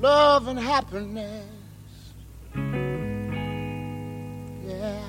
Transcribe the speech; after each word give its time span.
Love 0.00 0.46
and 0.46 0.58
happiness. 0.58 1.44
Yeah. 4.64 5.02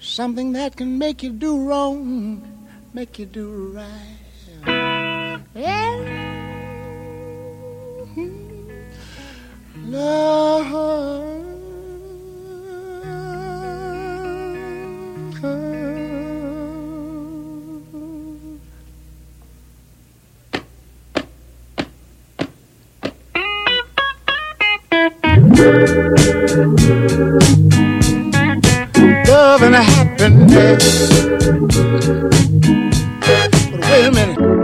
Something 0.00 0.52
that 0.52 0.76
can 0.76 0.98
make 0.98 1.22
you 1.22 1.30
do 1.30 1.66
wrong, 1.66 2.68
make 2.92 3.18
you 3.18 3.26
do 3.26 3.72
right. 3.74 5.38
Yeah. 5.54 5.96
Hmm. 8.14 8.70
Love. 9.86 11.27
Love 29.26 29.62
and 29.62 29.74
happiness. 29.74 31.26
But 33.20 33.54
wait 33.90 34.06
a 34.06 34.12
minute. 34.12 34.57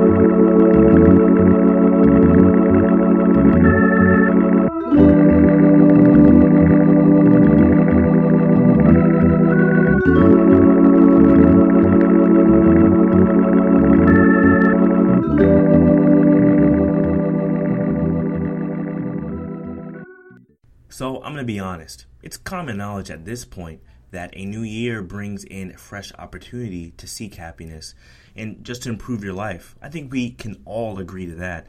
So 20.94 21.16
I'm 21.16 21.32
going 21.32 21.38
to 21.38 21.44
be 21.44 21.58
honest. 21.58 22.06
It's 22.22 22.36
common 22.36 22.76
knowledge 22.76 23.10
at 23.10 23.24
this 23.24 23.44
point 23.44 23.80
that 24.12 24.30
a 24.32 24.44
new 24.44 24.62
year 24.62 25.02
brings 25.02 25.42
in 25.42 25.76
fresh 25.76 26.12
opportunity 26.16 26.92
to 26.98 27.08
seek 27.08 27.34
happiness 27.34 27.96
and 28.36 28.62
just 28.62 28.84
to 28.84 28.90
improve 28.90 29.24
your 29.24 29.32
life. 29.32 29.74
I 29.82 29.88
think 29.88 30.12
we 30.12 30.30
can 30.30 30.62
all 30.64 31.00
agree 31.00 31.26
to 31.26 31.34
that. 31.34 31.66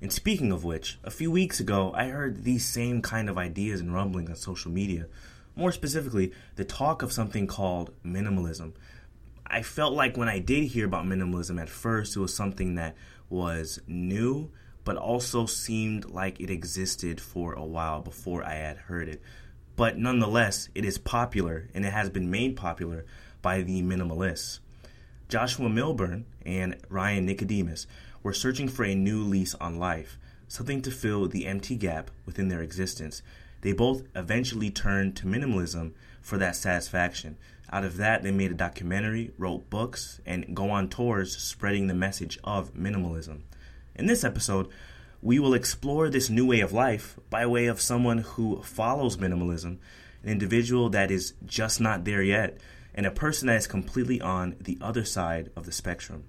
And 0.00 0.12
speaking 0.12 0.52
of 0.52 0.62
which, 0.62 0.96
a 1.02 1.10
few 1.10 1.28
weeks 1.28 1.58
ago, 1.58 1.92
I 1.92 2.10
heard 2.10 2.44
these 2.44 2.64
same 2.64 3.02
kind 3.02 3.28
of 3.28 3.36
ideas 3.36 3.80
and 3.80 3.92
rumblings 3.92 4.30
on 4.30 4.36
social 4.36 4.70
media. 4.70 5.06
More 5.56 5.72
specifically, 5.72 6.30
the 6.54 6.64
talk 6.64 7.02
of 7.02 7.10
something 7.10 7.48
called 7.48 7.90
minimalism. 8.06 8.74
I 9.44 9.62
felt 9.62 9.94
like 9.94 10.16
when 10.16 10.28
I 10.28 10.38
did 10.38 10.68
hear 10.68 10.86
about 10.86 11.04
minimalism 11.04 11.60
at 11.60 11.68
first, 11.68 12.14
it 12.14 12.20
was 12.20 12.32
something 12.32 12.76
that 12.76 12.94
was 13.28 13.80
new, 13.88 14.52
but 14.88 14.96
also 14.96 15.44
seemed 15.44 16.06
like 16.06 16.40
it 16.40 16.48
existed 16.48 17.20
for 17.20 17.52
a 17.52 17.62
while 17.62 18.00
before 18.00 18.42
I 18.42 18.54
had 18.54 18.78
heard 18.78 19.06
it. 19.06 19.20
But 19.76 19.98
nonetheless, 19.98 20.70
it 20.74 20.82
is 20.82 20.96
popular 20.96 21.68
and 21.74 21.84
it 21.84 21.92
has 21.92 22.08
been 22.08 22.30
made 22.30 22.56
popular 22.56 23.04
by 23.42 23.60
the 23.60 23.82
minimalists. 23.82 24.60
Joshua 25.28 25.68
Millburn 25.68 26.24
and 26.46 26.78
Ryan 26.88 27.26
Nicodemus 27.26 27.86
were 28.22 28.32
searching 28.32 28.66
for 28.66 28.82
a 28.82 28.94
new 28.94 29.22
lease 29.24 29.54
on 29.56 29.78
life, 29.78 30.18
something 30.48 30.80
to 30.80 30.90
fill 30.90 31.28
the 31.28 31.44
empty 31.44 31.76
gap 31.76 32.10
within 32.24 32.48
their 32.48 32.62
existence. 32.62 33.20
They 33.60 33.72
both 33.72 34.04
eventually 34.16 34.70
turned 34.70 35.16
to 35.16 35.26
minimalism 35.26 35.92
for 36.22 36.38
that 36.38 36.56
satisfaction. 36.56 37.36
Out 37.70 37.84
of 37.84 37.98
that, 37.98 38.22
they 38.22 38.30
made 38.30 38.52
a 38.52 38.54
documentary, 38.54 39.32
wrote 39.36 39.68
books, 39.68 40.22
and 40.24 40.56
go 40.56 40.70
on 40.70 40.88
tours 40.88 41.36
spreading 41.36 41.88
the 41.88 41.94
message 41.94 42.38
of 42.42 42.72
minimalism. 42.72 43.42
In 43.98 44.06
this 44.06 44.22
episode, 44.22 44.68
we 45.20 45.40
will 45.40 45.54
explore 45.54 46.08
this 46.08 46.30
new 46.30 46.46
way 46.46 46.60
of 46.60 46.72
life 46.72 47.18
by 47.30 47.44
way 47.46 47.66
of 47.66 47.80
someone 47.80 48.18
who 48.18 48.62
follows 48.62 49.16
minimalism, 49.16 49.78
an 50.22 50.28
individual 50.30 50.88
that 50.90 51.10
is 51.10 51.34
just 51.44 51.80
not 51.80 52.04
there 52.04 52.22
yet, 52.22 52.58
and 52.94 53.06
a 53.06 53.10
person 53.10 53.48
that 53.48 53.56
is 53.56 53.66
completely 53.66 54.20
on 54.20 54.54
the 54.60 54.78
other 54.80 55.04
side 55.04 55.50
of 55.56 55.66
the 55.66 55.72
spectrum. 55.72 56.22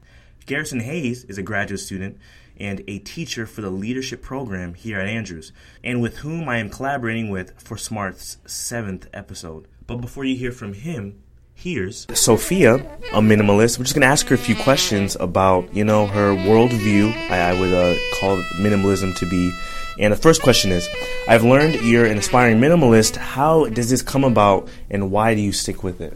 Garrison 0.47 0.79
Hayes 0.79 1.25
is 1.25 1.38
a 1.38 1.44
graduate 1.44 1.79
student 1.79 2.18
and 2.58 2.81
a 2.88 2.97
teacher 2.97 3.46
for 3.46 3.62
the 3.62 3.69
leadership 3.69 4.24
program 4.24 4.74
here 4.74 5.00
at 5.00 5.08
Andrews, 5.08 5.52
and 5.84 6.02
with 6.02 6.18
whom 6.18 6.50
I 6.50 6.58
am 6.58 6.72
collaborating 6.72 7.29
with 7.29 7.62
for 7.62 7.78
Smart's 7.78 8.38
seventh 8.47 9.08
episode. 9.13 9.68
But 9.85 9.97
before 9.97 10.25
you 10.25 10.35
hear 10.35 10.52
from 10.52 10.74
him, 10.74 11.22
here's 11.59 12.08
Sophia, 12.14 12.75
a 12.75 13.20
minimalist. 13.20 13.78
We're 13.78 13.84
just 13.84 13.94
gonna 13.94 14.06
ask 14.06 14.28
her 14.28 14.36
a 14.36 14.38
few 14.38 14.56
questions 14.56 15.18
about, 15.20 15.74
you 15.75 15.84
know, 15.84 16.08
her 16.08 16.31
worldview. 16.31 17.12
I, 17.30 17.52
I 17.52 17.59
would 17.59 17.74
uh, 17.74 17.96
call 18.20 18.38
minimalism 18.62 19.16
to 19.18 19.30
be. 19.30 19.53
And 20.00 20.14
the 20.14 20.18
first 20.18 20.42
question 20.42 20.72
is, 20.72 20.88
I've 21.28 21.44
learned 21.44 21.81
you're 21.81 22.06
an 22.06 22.18
aspiring 22.18 22.59
minimalist. 22.59 23.18
How 23.18 23.66
does 23.66 23.90
this 23.90 24.02
come 24.02 24.24
about, 24.24 24.70
and 24.90 25.12
why 25.12 25.36
do 25.36 25.42
you 25.42 25.52
stick 25.52 25.84
with 25.84 26.00
it? 26.00 26.16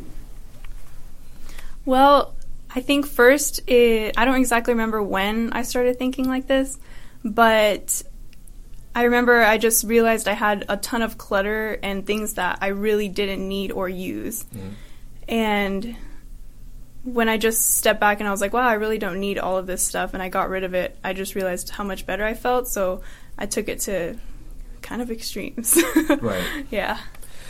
Well, 1.84 2.34
I 2.74 2.80
think 2.80 3.06
first, 3.06 3.70
it, 3.70 4.18
I 4.18 4.24
don't 4.24 4.38
exactly 4.38 4.74
remember 4.74 5.04
when 5.04 5.52
I 5.52 5.64
started 5.64 6.00
thinking 6.00 6.30
like 6.30 6.48
this, 6.48 6.80
but 7.26 8.02
I 8.96 9.04
remember 9.04 9.42
I 9.42 9.58
just 9.58 9.84
realized 9.84 10.30
I 10.30 10.34
had 10.34 10.64
a 10.70 10.78
ton 10.78 11.02
of 11.02 11.18
clutter 11.18 11.78
and 11.84 12.08
things 12.08 12.36
that 12.36 12.60
I 12.62 12.68
really 12.68 13.10
didn't 13.10 13.46
need 13.46 13.74
or 13.74 13.90
use. 13.90 14.46
And 15.28 15.96
when 17.04 17.28
I 17.30 17.38
just 17.38 17.78
stepped 17.78 18.00
back 18.00 18.20
and 18.20 18.28
I 18.28 18.32
was 18.32 18.42
like, 18.42 18.54
wow, 18.54 18.68
I 18.68 18.74
really 18.74 18.98
don't 18.98 19.20
need 19.20 19.38
all 19.38 19.58
of 19.58 19.68
this 19.68 19.86
stuff, 19.86 20.14
and 20.14 20.24
I 20.24 20.30
got 20.30 20.50
rid 20.50 20.64
of 20.64 20.74
it, 20.74 20.98
I 21.04 21.14
just 21.14 21.36
realized 21.36 21.70
how 21.70 21.84
much 21.84 22.06
better 22.06 22.24
I 22.24 22.34
felt. 22.34 22.68
So 22.68 23.02
I 23.38 23.46
took 23.46 23.68
it 23.68 23.82
to 23.82 24.18
kind 24.82 25.02
of 25.02 25.12
extremes. 25.12 25.82
Right. 26.22 26.44
yeah. 26.70 27.00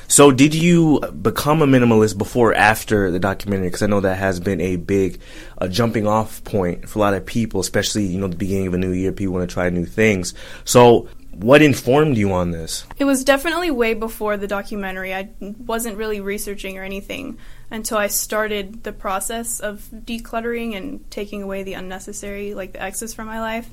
So, 0.07 0.31
did 0.31 0.53
you 0.53 0.99
become 0.99 1.61
a 1.61 1.67
minimalist 1.67 2.17
before 2.17 2.51
or 2.51 2.53
after 2.53 3.09
the 3.09 3.19
documentary? 3.19 3.67
Because 3.67 3.81
I 3.81 3.87
know 3.87 4.01
that 4.01 4.17
has 4.17 4.39
been 4.39 4.61
a 4.61 4.75
big 4.75 5.19
uh, 5.57 5.67
jumping 5.67 6.05
off 6.05 6.43
point 6.43 6.87
for 6.87 6.99
a 6.99 7.01
lot 7.01 7.13
of 7.13 7.25
people, 7.25 7.61
especially 7.61 8.05
you 8.05 8.19
know 8.19 8.27
the 8.27 8.35
beginning 8.35 8.67
of 8.67 8.73
a 8.73 8.77
new 8.77 8.91
year. 8.91 9.11
People 9.11 9.33
want 9.33 9.49
to 9.49 9.53
try 9.53 9.69
new 9.69 9.85
things. 9.85 10.33
So, 10.65 11.07
what 11.35 11.61
informed 11.61 12.17
you 12.17 12.31
on 12.31 12.51
this? 12.51 12.85
It 12.97 13.05
was 13.05 13.23
definitely 13.23 13.71
way 13.71 13.93
before 13.93 14.37
the 14.37 14.47
documentary. 14.47 15.13
I 15.13 15.29
wasn't 15.39 15.97
really 15.97 16.21
researching 16.21 16.77
or 16.77 16.83
anything 16.83 17.37
until 17.71 17.97
I 17.97 18.07
started 18.07 18.83
the 18.83 18.93
process 18.93 19.59
of 19.59 19.89
decluttering 19.93 20.75
and 20.75 21.09
taking 21.11 21.41
away 21.43 21.63
the 21.63 21.73
unnecessary, 21.73 22.53
like 22.53 22.73
the 22.73 22.81
excess 22.81 23.13
from 23.13 23.27
my 23.27 23.39
life. 23.39 23.69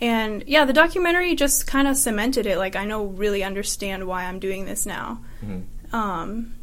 And 0.00 0.44
yeah, 0.46 0.64
the 0.64 0.72
documentary 0.72 1.34
just 1.34 1.66
kind 1.66 1.88
of 1.88 1.96
cemented 1.96 2.46
it. 2.46 2.56
Like, 2.58 2.76
I 2.76 2.84
know, 2.84 3.04
really 3.04 3.42
understand 3.42 4.06
why 4.06 4.24
I'm 4.24 4.38
doing 4.38 4.64
this 4.64 4.86
now. 4.86 5.20
Um, 5.92 6.54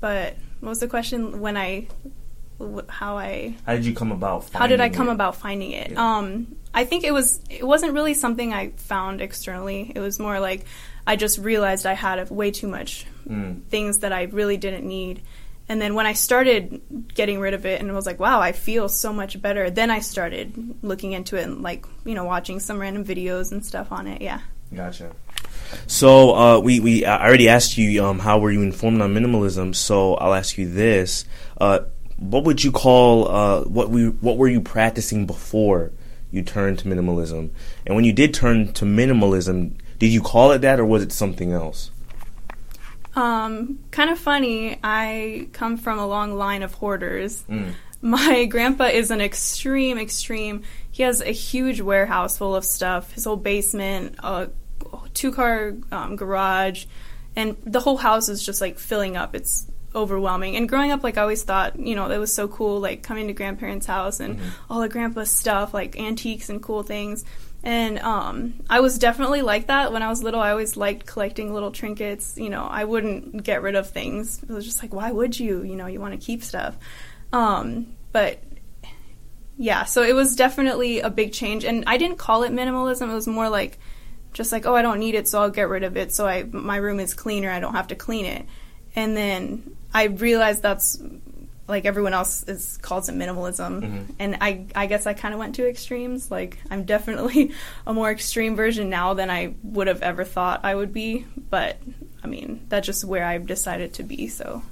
but 0.00 0.36
what 0.60 0.70
was 0.70 0.80
the 0.80 0.88
question? 0.88 1.40
When 1.40 1.56
I, 1.56 1.86
how 2.88 3.16
I 3.16 3.56
How 3.66 3.74
did 3.74 3.86
you 3.86 3.94
come 3.94 4.12
about? 4.12 4.50
how 4.52 4.66
did 4.66 4.80
I 4.80 4.90
come 4.90 5.08
it? 5.08 5.12
about 5.12 5.36
finding 5.36 5.72
it? 5.72 5.92
Yeah. 5.92 6.18
Um, 6.18 6.56
I 6.72 6.84
think 6.84 7.04
it 7.04 7.12
was 7.12 7.40
it 7.50 7.66
wasn't 7.66 7.92
really 7.94 8.14
something 8.14 8.52
I 8.52 8.70
found 8.70 9.20
externally. 9.20 9.92
It 9.94 10.00
was 10.00 10.18
more 10.18 10.38
like 10.40 10.64
I 11.06 11.16
just 11.16 11.38
realized 11.38 11.86
I 11.86 11.94
had 11.94 12.30
way 12.30 12.50
too 12.50 12.68
much 12.68 13.06
Mm. 13.28 13.62
things 13.68 13.98
that 13.98 14.12
I 14.12 14.22
really 14.24 14.56
didn't 14.56 14.86
need. 14.86 15.22
And 15.68 15.80
then 15.80 15.94
when 15.94 16.04
I 16.06 16.14
started 16.14 16.80
getting 17.14 17.38
rid 17.38 17.54
of 17.54 17.64
it 17.64 17.80
and 17.80 17.88
it 17.88 17.92
was 17.92 18.04
like, 18.06 18.18
wow, 18.18 18.40
I 18.40 18.50
feel 18.50 18.88
so 18.88 19.12
much 19.12 19.40
better, 19.40 19.70
then 19.70 19.88
I 19.88 20.00
started 20.00 20.52
looking 20.82 21.12
into 21.12 21.36
it 21.36 21.44
and 21.44 21.62
like, 21.62 21.86
you 22.04 22.14
know, 22.14 22.24
watching 22.24 22.58
some 22.58 22.80
random 22.80 23.04
videos 23.04 23.52
and 23.52 23.64
stuff 23.64 23.92
on 23.92 24.08
it. 24.08 24.20
Yeah. 24.20 24.40
Gotcha. 24.74 25.12
So 25.86 26.34
uh, 26.34 26.58
we 26.60 26.80
we 26.80 27.04
I 27.04 27.24
already 27.24 27.48
asked 27.48 27.78
you 27.78 28.04
um, 28.04 28.18
how 28.18 28.38
were 28.40 28.50
you 28.50 28.62
informed 28.62 29.00
on 29.02 29.14
minimalism. 29.14 29.74
So 29.74 30.14
I'll 30.14 30.34
ask 30.34 30.58
you 30.58 30.68
this: 30.68 31.24
uh, 31.60 31.80
What 32.16 32.44
would 32.44 32.64
you 32.64 32.72
call 32.72 33.28
uh, 33.28 33.60
what 33.62 33.90
we 33.90 34.08
what 34.08 34.36
were 34.38 34.48
you 34.48 34.60
practicing 34.60 35.26
before 35.26 35.92
you 36.30 36.42
turned 36.42 36.78
to 36.80 36.88
minimalism? 36.88 37.50
And 37.86 37.96
when 37.96 38.04
you 38.04 38.12
did 38.12 38.34
turn 38.34 38.72
to 38.74 38.84
minimalism, 38.84 39.74
did 39.98 40.08
you 40.08 40.20
call 40.20 40.52
it 40.52 40.58
that 40.60 40.80
or 40.80 40.84
was 40.84 41.02
it 41.02 41.12
something 41.12 41.52
else? 41.52 41.90
Um, 43.16 43.80
kind 43.90 44.10
of 44.10 44.18
funny. 44.18 44.78
I 44.82 45.48
come 45.52 45.76
from 45.76 45.98
a 45.98 46.06
long 46.06 46.36
line 46.36 46.62
of 46.62 46.74
hoarders. 46.74 47.42
Mm. 47.48 47.74
My 48.02 48.46
grandpa 48.46 48.84
is 48.84 49.10
an 49.10 49.20
extreme, 49.20 49.98
extreme. 49.98 50.62
He 50.90 51.02
has 51.02 51.20
a 51.20 51.32
huge 51.32 51.80
warehouse 51.80 52.38
full 52.38 52.56
of 52.56 52.64
stuff. 52.64 53.12
His 53.12 53.24
whole 53.24 53.36
basement, 53.36 54.16
a 54.20 54.48
two-car 55.12 55.74
um, 55.92 56.16
garage, 56.16 56.86
and 57.36 57.56
the 57.64 57.80
whole 57.80 57.98
house 57.98 58.28
is 58.28 58.44
just 58.44 58.60
like 58.60 58.78
filling 58.78 59.16
up. 59.16 59.34
It's 59.34 59.66
overwhelming. 59.94 60.56
And 60.56 60.68
growing 60.68 60.92
up, 60.92 61.02
like 61.02 61.18
I 61.18 61.22
always 61.22 61.42
thought, 61.42 61.78
you 61.78 61.94
know, 61.94 62.10
it 62.10 62.18
was 62.18 62.32
so 62.32 62.48
cool, 62.48 62.80
like 62.80 63.02
coming 63.02 63.26
to 63.26 63.32
grandparents' 63.32 63.86
house 63.86 64.20
and 64.20 64.40
all 64.68 64.80
the 64.80 64.88
grandpa's 64.88 65.30
stuff, 65.30 65.74
like 65.74 65.98
antiques 65.98 66.48
and 66.48 66.62
cool 66.62 66.82
things. 66.82 67.24
And 67.62 67.98
um, 67.98 68.54
I 68.70 68.80
was 68.80 68.98
definitely 68.98 69.42
like 69.42 69.66
that 69.66 69.92
when 69.92 70.02
I 70.02 70.08
was 70.08 70.22
little. 70.22 70.40
I 70.40 70.50
always 70.50 70.76
liked 70.76 71.06
collecting 71.06 71.52
little 71.52 71.70
trinkets. 71.70 72.38
You 72.38 72.48
know, 72.48 72.64
I 72.64 72.84
wouldn't 72.84 73.42
get 73.42 73.62
rid 73.62 73.74
of 73.74 73.90
things. 73.90 74.42
It 74.42 74.48
was 74.48 74.64
just 74.64 74.82
like, 74.82 74.94
why 74.94 75.10
would 75.12 75.38
you? 75.38 75.62
You 75.62 75.76
know, 75.76 75.86
you 75.86 76.00
want 76.00 76.18
to 76.18 76.24
keep 76.24 76.42
stuff. 76.42 76.76
Um, 77.32 77.94
but 78.12 78.42
yeah, 79.58 79.84
so 79.84 80.02
it 80.02 80.14
was 80.14 80.36
definitely 80.36 81.00
a 81.00 81.10
big 81.10 81.32
change, 81.34 81.64
and 81.64 81.84
I 81.86 81.98
didn't 81.98 82.16
call 82.16 82.44
it 82.44 82.52
minimalism. 82.52 83.10
It 83.10 83.14
was 83.14 83.26
more 83.26 83.50
like 83.50 83.78
just 84.32 84.52
like, 84.52 84.64
oh, 84.64 84.74
I 84.74 84.80
don't 84.80 84.98
need 84.98 85.14
it, 85.14 85.28
so 85.28 85.42
I'll 85.42 85.50
get 85.50 85.68
rid 85.68 85.82
of 85.82 85.98
it. 85.98 86.14
So 86.14 86.26
I 86.26 86.44
my 86.44 86.76
room 86.76 86.98
is 86.98 87.12
cleaner. 87.12 87.50
I 87.50 87.60
don't 87.60 87.74
have 87.74 87.88
to 87.88 87.94
clean 87.94 88.24
it. 88.24 88.46
And 88.96 89.14
then 89.14 89.76
I 89.92 90.04
realized 90.04 90.62
that's 90.62 91.02
like 91.68 91.84
everyone 91.84 92.14
else 92.14 92.42
is 92.44 92.78
calls 92.78 93.08
it 93.08 93.14
minimalism, 93.14 93.80
Mm-hmm. 93.82 94.12
and 94.18 94.36
I 94.40 94.66
I 94.74 94.86
guess 94.86 95.06
I 95.06 95.14
kind 95.14 95.34
of 95.34 95.38
went 95.40 95.54
to 95.56 95.68
extremes. 95.68 96.30
Like 96.30 96.58
I'm 96.70 96.84
definitely 96.84 97.52
a 97.86 97.92
more 97.94 98.10
extreme 98.10 98.56
version 98.56 98.90
now 98.90 99.14
than 99.14 99.30
I 99.30 99.54
would 99.62 99.86
have 99.86 100.02
ever 100.02 100.24
thought 100.24 100.64
I 100.64 100.74
would 100.74 100.92
be. 100.92 101.26
But 101.50 101.78
I 102.24 102.26
mean, 102.26 102.66
that's 102.68 102.86
just 102.86 103.04
where 103.04 103.24
I've 103.24 103.46
decided 103.46 103.94
to 103.94 104.02
be. 104.02 104.28
So. 104.28 104.62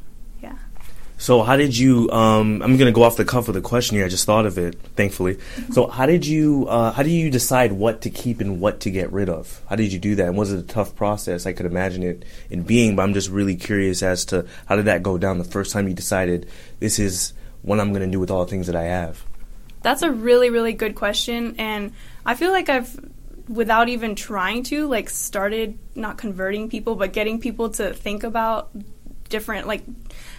So 1.19 1.43
how 1.43 1.57
did 1.57 1.77
you? 1.77 2.09
Um, 2.11 2.63
I'm 2.63 2.77
gonna 2.77 2.93
go 2.93 3.03
off 3.03 3.17
the 3.17 3.25
cuff 3.25 3.49
with 3.49 3.57
a 3.57 3.61
question 3.61 3.97
here. 3.97 4.07
I 4.07 4.09
just 4.09 4.25
thought 4.25 4.47
of 4.47 4.57
it, 4.57 4.81
thankfully. 4.95 5.39
So 5.73 5.89
how 5.89 6.07
did 6.07 6.25
you? 6.25 6.67
Uh, 6.69 6.93
how 6.93 7.03
do 7.03 7.11
you 7.11 7.29
decide 7.29 7.73
what 7.73 8.03
to 8.03 8.11
keep 8.11 8.41
and 8.41 8.61
what 8.61 8.81
to 8.81 8.91
get 8.91 9.13
rid 9.13 9.29
of? 9.29 9.61
How 9.69 9.77
did 9.77 9.93
you 9.93 9.99
do 9.99 10.15
that? 10.15 10.29
And 10.29 10.37
was 10.37 10.53
it 10.53 10.61
a 10.61 10.63
tough 10.63 10.95
process? 10.95 11.45
I 11.45 11.53
could 11.53 11.67
imagine 11.67 12.05
it 12.05 12.25
in 12.51 12.63
being, 12.63 12.95
but 12.95 13.03
I'm 13.03 13.15
just 13.15 13.31
really 13.31 13.57
curious 13.57 14.03
as 14.03 14.25
to 14.27 14.47
how 14.67 14.77
did 14.77 14.85
that 14.85 15.03
go 15.03 15.19
down 15.19 15.39
the 15.39 15.45
first 15.45 15.73
time 15.73 15.89
you 15.89 15.95
decided 15.95 16.49
this 16.79 16.99
is 17.01 17.33
what 17.63 17.81
I'm 17.81 17.93
gonna 17.93 18.07
do 18.07 18.21
with 18.21 18.31
all 18.31 18.45
the 18.45 18.51
things 18.51 18.69
that 18.69 18.77
I 18.77 18.85
have. 18.85 19.25
That's 19.83 20.03
a 20.03 20.11
really, 20.11 20.51
really 20.51 20.73
good 20.73 20.95
question. 20.95 21.57
And 21.59 21.93
I 22.25 22.35
feel 22.35 22.53
like 22.53 22.69
I've, 22.69 22.99
without 23.49 23.89
even 23.89 24.15
trying 24.15 24.63
to, 24.65 24.87
like, 24.87 25.09
started 25.09 25.79
not 25.95 26.19
converting 26.19 26.69
people, 26.69 26.95
but 26.95 27.13
getting 27.13 27.41
people 27.41 27.71
to 27.71 27.93
think 27.93 28.23
about 28.23 28.71
different, 29.29 29.67
like, 29.67 29.85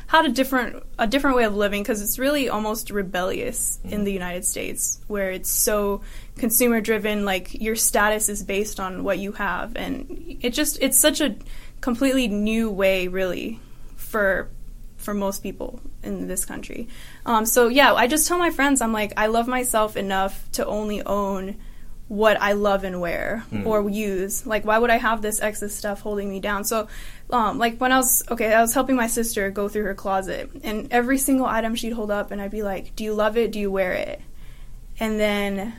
how 0.08 0.22
to 0.22 0.30
different, 0.30 0.84
a 0.98 1.06
different 1.06 1.38
way 1.38 1.44
of 1.44 1.56
living, 1.56 1.84
because 1.84 2.02
it's 2.02 2.18
really 2.18 2.50
almost 2.50 2.90
rebellious 2.90 3.80
in 3.84 4.04
the 4.04 4.12
United 4.12 4.44
States, 4.44 5.00
where 5.08 5.32
it's 5.32 5.50
so 5.50 6.02
consumer 6.38 6.82
driven, 6.82 7.26
like, 7.26 7.62
your 7.62 7.76
status 7.76 8.30
is 8.30 8.44
based 8.44 8.80
on 8.80 9.04
what 9.04 9.20
you 9.20 9.34
have. 9.34 9.76
And 9.76 10.38
it 10.42 10.54
just, 10.54 10.80
it's 10.82 10.98
such 10.98 11.22
a 11.22 11.36
completely 11.82 12.28
new 12.28 12.70
way, 12.70 13.08
really, 13.08 13.60
for 13.96 14.50
for 14.98 15.14
most 15.14 15.42
people 15.42 15.80
in 16.04 16.28
this 16.28 16.44
country. 16.44 16.90
Um, 17.26 17.46
so 17.46 17.70
yeah, 17.70 17.94
I 17.94 18.08
just 18.08 18.28
tell 18.28 18.38
my 18.38 18.50
friends, 18.50 18.82
I'm 18.82 18.92
like, 18.92 19.14
I 19.16 19.28
love 19.28 19.48
myself 19.48 19.96
enough 19.96 20.52
to 20.54 20.66
only 20.66 21.02
own 21.02 21.56
what 22.10 22.36
I 22.42 22.52
love 22.52 22.84
and 22.84 23.00
wear 23.00 23.46
or 23.64 23.90
use. 23.90 24.46
Like, 24.46 24.66
why 24.66 24.78
would 24.78 24.90
I 24.90 24.98
have 24.98 25.22
this 25.22 25.42
excess 25.42 25.74
stuff 25.74 26.02
holding 26.02 26.30
me 26.30 26.42
down? 26.42 26.66
So, 26.66 26.90
um, 27.30 27.58
like 27.58 27.78
when 27.78 27.92
I 27.92 27.98
was 27.98 28.24
okay, 28.30 28.54
I 28.54 28.62
was 28.62 28.74
helping 28.74 28.96
my 28.96 29.08
sister 29.08 29.50
go 29.50 29.68
through 29.68 29.84
her 29.84 29.96
closet, 29.96 30.50
and 30.64 30.92
every 30.92 31.18
single 31.18 31.46
item 31.46 31.76
she'd 31.76 31.94
hold 31.94 32.12
up, 32.12 32.32
and 32.32 32.42
I'd 32.42 32.52
be 32.52 32.64
like, 32.64 32.96
"Do 32.96 33.04
you 33.04 33.14
love 33.14 33.38
it? 33.38 33.52
Do 33.52 33.60
you 33.60 33.72
wear 33.72 33.94
it?" 33.94 34.22
And 35.00 35.20
then 35.20 35.74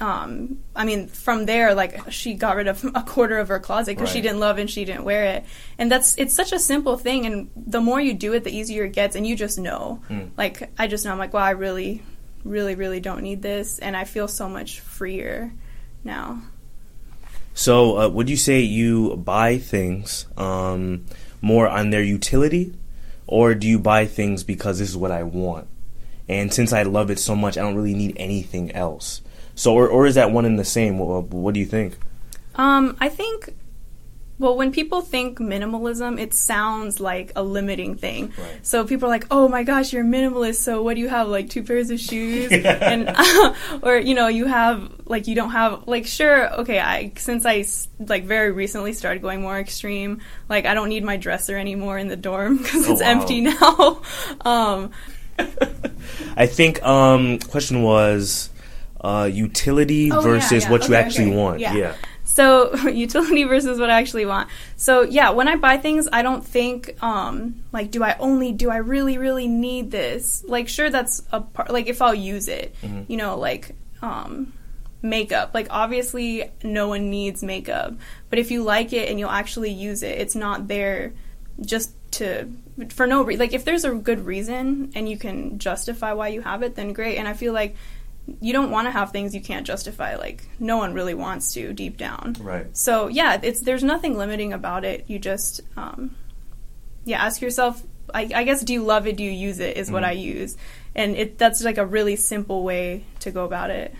um, 0.00 0.58
I 0.74 0.84
mean, 0.84 1.06
from 1.08 1.46
there, 1.46 1.74
like 1.74 2.10
she 2.10 2.34
got 2.34 2.56
rid 2.56 2.66
of 2.66 2.84
a 2.94 3.02
quarter 3.02 3.38
of 3.38 3.48
her 3.48 3.60
closet 3.60 3.96
because 3.96 4.10
she 4.10 4.20
didn't 4.20 4.40
love 4.40 4.58
and 4.58 4.70
she 4.70 4.84
didn't 4.84 5.04
wear 5.04 5.24
it. 5.24 5.44
And 5.78 5.90
that's 5.90 6.16
it's 6.18 6.34
such 6.34 6.52
a 6.52 6.58
simple 6.58 6.96
thing, 6.96 7.26
and 7.26 7.50
the 7.56 7.80
more 7.80 8.00
you 8.00 8.14
do 8.14 8.32
it, 8.32 8.44
the 8.44 8.56
easier 8.56 8.84
it 8.84 8.92
gets, 8.92 9.16
and 9.16 9.26
you 9.26 9.36
just 9.36 9.58
know. 9.58 10.00
Like 10.36 10.70
I 10.78 10.86
just 10.86 11.04
know, 11.04 11.12
I'm 11.12 11.18
like, 11.18 11.32
wow, 11.32 11.44
I 11.44 11.50
really, 11.50 12.02
really, 12.44 12.74
really 12.74 13.00
don't 13.00 13.22
need 13.22 13.42
this, 13.42 13.78
and 13.78 13.96
I 13.96 14.04
feel 14.04 14.28
so 14.28 14.48
much 14.48 14.80
freer 14.80 15.52
now. 16.02 16.42
So, 17.54 17.98
uh, 17.98 18.08
would 18.08 18.28
you 18.28 18.36
say 18.36 18.60
you 18.60 19.16
buy 19.16 19.58
things 19.58 20.26
um, 20.36 21.06
more 21.40 21.68
on 21.68 21.90
their 21.90 22.02
utility, 22.02 22.74
or 23.26 23.54
do 23.54 23.66
you 23.68 23.78
buy 23.78 24.06
things 24.06 24.42
because 24.42 24.80
this 24.80 24.90
is 24.90 24.96
what 24.96 25.12
I 25.12 25.22
want? 25.22 25.68
And 26.28 26.52
since 26.52 26.72
I 26.72 26.82
love 26.82 27.10
it 27.10 27.18
so 27.18 27.36
much, 27.36 27.56
I 27.56 27.62
don't 27.62 27.76
really 27.76 27.94
need 27.94 28.14
anything 28.16 28.72
else. 28.72 29.22
So, 29.54 29.72
or, 29.72 29.88
or 29.88 30.06
is 30.06 30.16
that 30.16 30.32
one 30.32 30.44
and 30.44 30.58
the 30.58 30.64
same? 30.64 30.98
What, 30.98 31.28
what 31.28 31.54
do 31.54 31.60
you 31.60 31.66
think? 31.66 31.96
Um, 32.56 32.96
I 33.00 33.08
think. 33.08 33.54
Well, 34.36 34.56
when 34.56 34.72
people 34.72 35.00
think 35.00 35.38
minimalism, 35.38 36.20
it 36.20 36.34
sounds 36.34 36.98
like 36.98 37.30
a 37.36 37.42
limiting 37.44 37.94
thing. 37.96 38.32
Right. 38.36 38.66
So 38.66 38.84
people 38.84 39.06
are 39.06 39.10
like, 39.10 39.26
"Oh 39.30 39.46
my 39.48 39.62
gosh, 39.62 39.92
you're 39.92 40.02
a 40.02 40.06
minimalist. 40.06 40.56
So 40.56 40.82
what 40.82 40.94
do 40.94 41.00
you 41.00 41.08
have? 41.08 41.28
Like 41.28 41.48
two 41.50 41.62
pairs 41.62 41.90
of 41.90 42.00
shoes?" 42.00 42.50
and 42.52 43.14
or 43.82 43.96
you 43.96 44.14
know, 44.14 44.26
you 44.26 44.46
have 44.46 44.90
like 45.06 45.28
you 45.28 45.36
don't 45.36 45.50
have 45.52 45.86
like 45.86 46.06
sure, 46.06 46.52
okay, 46.60 46.80
I 46.80 47.12
since 47.16 47.46
I 47.46 47.64
like 48.00 48.24
very 48.24 48.50
recently 48.50 48.92
started 48.92 49.22
going 49.22 49.40
more 49.40 49.58
extreme, 49.58 50.20
like 50.48 50.66
I 50.66 50.74
don't 50.74 50.88
need 50.88 51.04
my 51.04 51.16
dresser 51.16 51.56
anymore 51.56 51.96
in 51.98 52.08
the 52.08 52.16
dorm 52.16 52.56
because 52.62 52.88
Oh, 52.88 52.92
it's 52.92 53.02
wow. 53.02 53.08
empty 53.10 53.40
now. 53.40 54.02
um, 54.40 54.90
I 56.36 56.46
think 56.46 56.82
um, 56.82 57.38
question 57.38 57.82
was 57.82 58.50
uh, 59.00 59.28
utility 59.32 60.10
Oh, 60.10 60.20
versus 60.20 60.64
yeah. 60.64 60.70
what 60.70 60.88
you 60.88 60.94
actually 60.94 61.26
okay. 61.26 61.36
want. 61.36 61.60
Yeah. 61.60 61.74
yeah. 61.74 61.94
So 62.34 62.74
utility 62.88 63.44
versus 63.44 63.78
what 63.78 63.90
I 63.90 64.00
actually 64.00 64.26
want. 64.26 64.48
So 64.74 65.02
yeah, 65.02 65.30
when 65.30 65.46
I 65.46 65.54
buy 65.54 65.76
things, 65.78 66.08
I 66.12 66.22
don't 66.22 66.44
think 66.44 67.00
um, 67.00 67.62
like, 67.70 67.92
do 67.92 68.02
I 68.02 68.16
only 68.18 68.50
do 68.50 68.70
I 68.70 68.78
really 68.78 69.18
really 69.18 69.46
need 69.46 69.92
this? 69.92 70.42
Like, 70.44 70.68
sure, 70.68 70.90
that's 70.90 71.22
a 71.30 71.40
part. 71.40 71.70
Like, 71.70 71.86
if 71.86 72.02
I'll 72.02 72.12
use 72.12 72.48
it, 72.48 72.74
you 73.06 73.16
know, 73.16 73.38
like 73.38 73.76
um, 74.02 74.52
makeup. 75.00 75.52
Like, 75.54 75.68
obviously, 75.70 76.50
no 76.64 76.88
one 76.88 77.08
needs 77.08 77.44
makeup, 77.44 77.94
but 78.30 78.40
if 78.40 78.50
you 78.50 78.64
like 78.64 78.92
it 78.92 79.08
and 79.08 79.20
you'll 79.20 79.30
actually 79.30 79.70
use 79.70 80.02
it, 80.02 80.18
it's 80.18 80.34
not 80.34 80.66
there 80.66 81.12
just 81.60 81.92
to 82.12 82.50
for 82.88 83.06
no 83.06 83.22
reason. 83.22 83.38
Like, 83.38 83.52
if 83.52 83.64
there's 83.64 83.84
a 83.84 83.94
good 83.94 84.26
reason 84.26 84.90
and 84.96 85.08
you 85.08 85.18
can 85.18 85.60
justify 85.60 86.14
why 86.14 86.28
you 86.28 86.42
have 86.42 86.64
it, 86.64 86.74
then 86.74 86.94
great. 86.94 87.16
And 87.16 87.28
I 87.28 87.34
feel 87.34 87.52
like 87.52 87.76
you 88.40 88.52
don't 88.52 88.70
want 88.70 88.86
to 88.86 88.90
have 88.90 89.10
things 89.10 89.34
you 89.34 89.40
can't 89.40 89.66
justify. 89.66 90.16
Like 90.16 90.46
no 90.58 90.76
one 90.76 90.94
really 90.94 91.14
wants 91.14 91.52
to 91.54 91.72
deep 91.72 91.96
down. 91.96 92.36
Right. 92.40 92.74
So 92.76 93.08
yeah, 93.08 93.38
it's 93.42 93.60
there's 93.60 93.84
nothing 93.84 94.16
limiting 94.16 94.52
about 94.52 94.84
it. 94.84 95.04
You 95.08 95.18
just 95.18 95.60
um, 95.76 96.16
yeah, 97.04 97.24
ask 97.24 97.40
yourself. 97.40 97.82
I, 98.12 98.30
I 98.34 98.44
guess 98.44 98.62
do 98.62 98.72
you 98.72 98.82
love 98.82 99.06
it? 99.06 99.16
Do 99.16 99.24
you 99.24 99.30
use 99.30 99.58
it? 99.60 99.76
Is 99.76 99.90
what 99.90 100.04
I 100.04 100.12
use, 100.12 100.56
and 100.94 101.16
it 101.16 101.38
that's 101.38 101.62
like 101.62 101.78
a 101.78 101.86
really 101.86 102.16
simple 102.16 102.62
way 102.62 103.04
to 103.20 103.30
go 103.30 103.44
about 103.44 103.70
it. 103.70 103.94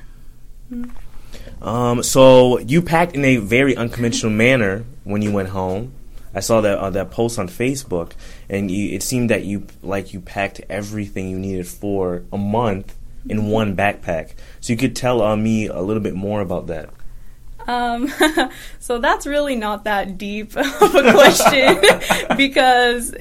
Um, 1.61 2.03
so 2.03 2.59
you 2.59 2.81
packed 2.81 3.15
in 3.15 3.25
a 3.25 3.37
very 3.37 3.77
unconventional 3.77 4.33
manner 4.45 4.85
when 5.05 5.23
you 5.23 5.33
went 5.33 5.51
home. 5.51 5.93
I 6.35 6.41
saw 6.41 6.61
that 6.63 6.79
uh, 6.79 6.91
that 6.91 7.11
post 7.11 7.39
on 7.39 7.49
Facebook, 7.49 8.13
and 8.49 8.71
you, 8.71 8.95
it 8.95 9.03
seemed 9.03 9.31
that 9.31 9.45
you 9.45 9.67
like 9.83 10.13
you 10.13 10.21
packed 10.21 10.61
everything 10.69 11.29
you 11.29 11.39
needed 11.39 11.67
for 11.67 12.23
a 12.33 12.39
month 12.39 12.95
in 13.29 13.47
one 13.47 13.77
backpack. 13.77 14.35
So 14.61 14.73
you 14.73 14.77
could 14.77 14.97
tell 14.97 15.23
uh, 15.23 15.37
me 15.37 15.67
a 15.67 15.81
little 15.81 16.03
bit 16.03 16.15
more 16.15 16.41
about 16.41 16.67
that. 16.69 16.91
Um, 17.67 18.13
so 18.79 18.99
that's 18.99 19.27
really 19.27 19.57
not 19.57 19.85
that 19.85 20.19
deep 20.19 20.57
of 20.57 20.95
a 20.95 21.13
question 21.13 21.81
because 22.37 23.15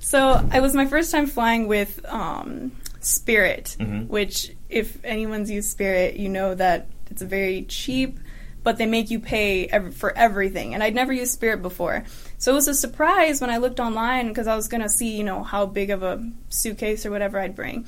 so 0.00 0.48
it 0.54 0.60
was 0.60 0.74
my 0.74 0.86
first 0.86 1.10
time 1.10 1.26
flying 1.26 1.66
with 1.66 2.04
um, 2.06 2.72
Spirit, 3.00 3.76
which 4.08 4.52
if 4.68 5.04
anyone's 5.04 5.50
used 5.50 5.70
Spirit, 5.70 6.16
you 6.16 6.28
know 6.28 6.54
that 6.54 6.88
it's 7.10 7.22
very 7.22 7.62
cheap, 7.62 8.18
but 8.62 8.78
they 8.78 8.86
make 8.86 9.10
you 9.10 9.20
pay 9.20 9.66
ev- 9.66 9.94
for 9.94 10.16
everything. 10.16 10.74
And 10.74 10.82
I'd 10.82 10.94
never 10.94 11.12
used 11.12 11.32
Spirit 11.32 11.62
before. 11.62 12.04
So 12.38 12.52
it 12.52 12.54
was 12.54 12.68
a 12.68 12.74
surprise 12.74 13.40
when 13.40 13.50
I 13.50 13.58
looked 13.58 13.80
online 13.80 14.28
because 14.28 14.46
I 14.46 14.56
was 14.56 14.68
going 14.68 14.82
to 14.82 14.88
see, 14.88 15.16
you 15.16 15.24
know, 15.24 15.42
how 15.42 15.66
big 15.66 15.90
of 15.90 16.02
a 16.02 16.28
suitcase 16.48 17.06
or 17.06 17.10
whatever 17.10 17.38
I'd 17.38 17.54
bring. 17.54 17.86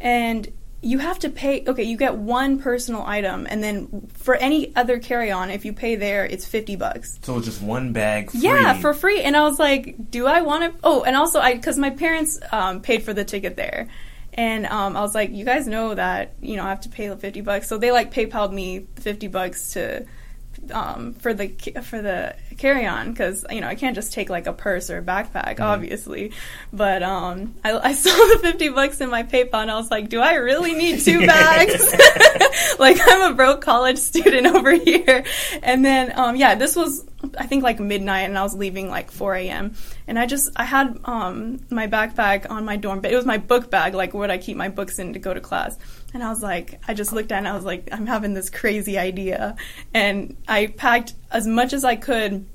And 0.00 0.50
you 0.80 0.98
have 0.98 1.18
to 1.18 1.28
pay 1.28 1.64
okay 1.66 1.82
you 1.82 1.96
get 1.96 2.14
one 2.16 2.58
personal 2.60 3.02
item 3.02 3.46
and 3.50 3.62
then 3.64 4.08
for 4.14 4.36
any 4.36 4.74
other 4.76 4.98
carry-on 4.98 5.50
if 5.50 5.64
you 5.64 5.72
pay 5.72 5.96
there 5.96 6.24
it's 6.24 6.46
50 6.46 6.76
bucks 6.76 7.18
So 7.22 7.36
it's 7.36 7.46
just 7.46 7.60
one 7.60 7.92
bag. 7.92 8.30
Free. 8.30 8.40
yeah 8.40 8.74
for 8.80 8.94
free 8.94 9.20
and 9.22 9.36
i 9.36 9.42
was 9.42 9.58
like 9.58 10.10
do 10.10 10.26
i 10.26 10.40
want 10.42 10.72
to 10.72 10.80
oh 10.84 11.02
and 11.02 11.16
also 11.16 11.40
i 11.40 11.54
because 11.54 11.76
my 11.78 11.90
parents 11.90 12.38
um, 12.52 12.80
paid 12.80 13.02
for 13.02 13.12
the 13.12 13.24
ticket 13.24 13.56
there 13.56 13.88
and 14.34 14.66
um, 14.66 14.96
i 14.96 15.00
was 15.00 15.14
like 15.16 15.30
you 15.32 15.44
guys 15.44 15.66
know 15.66 15.94
that 15.94 16.34
you 16.40 16.54
know 16.56 16.62
i 16.64 16.68
have 16.68 16.82
to 16.82 16.88
pay 16.90 17.08
the 17.08 17.16
50 17.16 17.40
bucks 17.40 17.66
so 17.68 17.76
they 17.78 17.90
like 17.90 18.12
paypaled 18.14 18.52
me 18.52 18.86
50 19.00 19.26
bucks 19.28 19.72
to 19.72 20.06
um, 20.72 21.14
for 21.14 21.34
the 21.34 21.48
for 21.82 22.00
the 22.00 22.34
carry 22.56 22.86
on 22.86 23.10
because 23.10 23.44
you 23.50 23.60
know 23.60 23.68
I 23.68 23.74
can't 23.74 23.94
just 23.94 24.12
take 24.12 24.30
like 24.30 24.46
a 24.46 24.52
purse 24.52 24.90
or 24.90 24.98
a 24.98 25.02
backpack 25.02 25.60
obviously, 25.60 26.32
but 26.72 27.02
um, 27.02 27.54
I, 27.64 27.78
I 27.78 27.92
saw 27.94 28.10
the 28.10 28.38
fifty 28.40 28.68
bucks 28.68 29.00
in 29.00 29.10
my 29.10 29.22
PayPal 29.22 29.62
and 29.62 29.70
I 29.70 29.76
was 29.76 29.90
like, 29.90 30.08
do 30.08 30.20
I 30.20 30.34
really 30.34 30.74
need 30.74 31.00
two 31.00 31.26
bags? 31.26 31.94
like 32.78 32.98
I'm 33.06 33.32
a 33.32 33.34
broke 33.34 33.60
college 33.60 33.98
student 33.98 34.46
over 34.46 34.72
here, 34.72 35.24
and 35.62 35.84
then 35.84 36.12
um, 36.18 36.36
yeah, 36.36 36.54
this 36.54 36.76
was 36.76 37.04
I 37.38 37.46
think 37.46 37.62
like 37.62 37.80
midnight 37.80 38.22
and 38.28 38.38
I 38.38 38.42
was 38.42 38.54
leaving 38.54 38.88
like 38.88 39.10
4 39.10 39.34
a.m. 39.34 39.74
and 40.06 40.18
I 40.18 40.26
just 40.26 40.50
I 40.56 40.64
had 40.64 40.98
um, 41.04 41.60
my 41.70 41.86
backpack 41.86 42.50
on 42.50 42.64
my 42.64 42.76
dorm 42.76 43.00
bed. 43.00 43.12
It 43.12 43.16
was 43.16 43.26
my 43.26 43.38
book 43.38 43.70
bag, 43.70 43.94
like 43.94 44.14
what 44.14 44.30
I 44.30 44.38
keep 44.38 44.56
my 44.56 44.68
books 44.68 44.98
in 44.98 45.12
to 45.14 45.18
go 45.18 45.34
to 45.34 45.40
class. 45.40 45.78
And 46.14 46.22
I 46.22 46.30
was 46.30 46.42
like, 46.42 46.80
I 46.88 46.94
just 46.94 47.12
looked 47.12 47.32
at 47.32 47.36
it 47.36 47.38
and 47.38 47.48
I 47.48 47.54
was 47.54 47.64
like, 47.64 47.88
I'm 47.92 48.06
having 48.06 48.34
this 48.34 48.50
crazy 48.50 48.98
idea. 48.98 49.56
And 49.92 50.36
I 50.46 50.68
packed 50.68 51.14
as 51.30 51.46
much 51.46 51.72
as 51.72 51.84
I 51.84 51.96
could, 51.96 52.46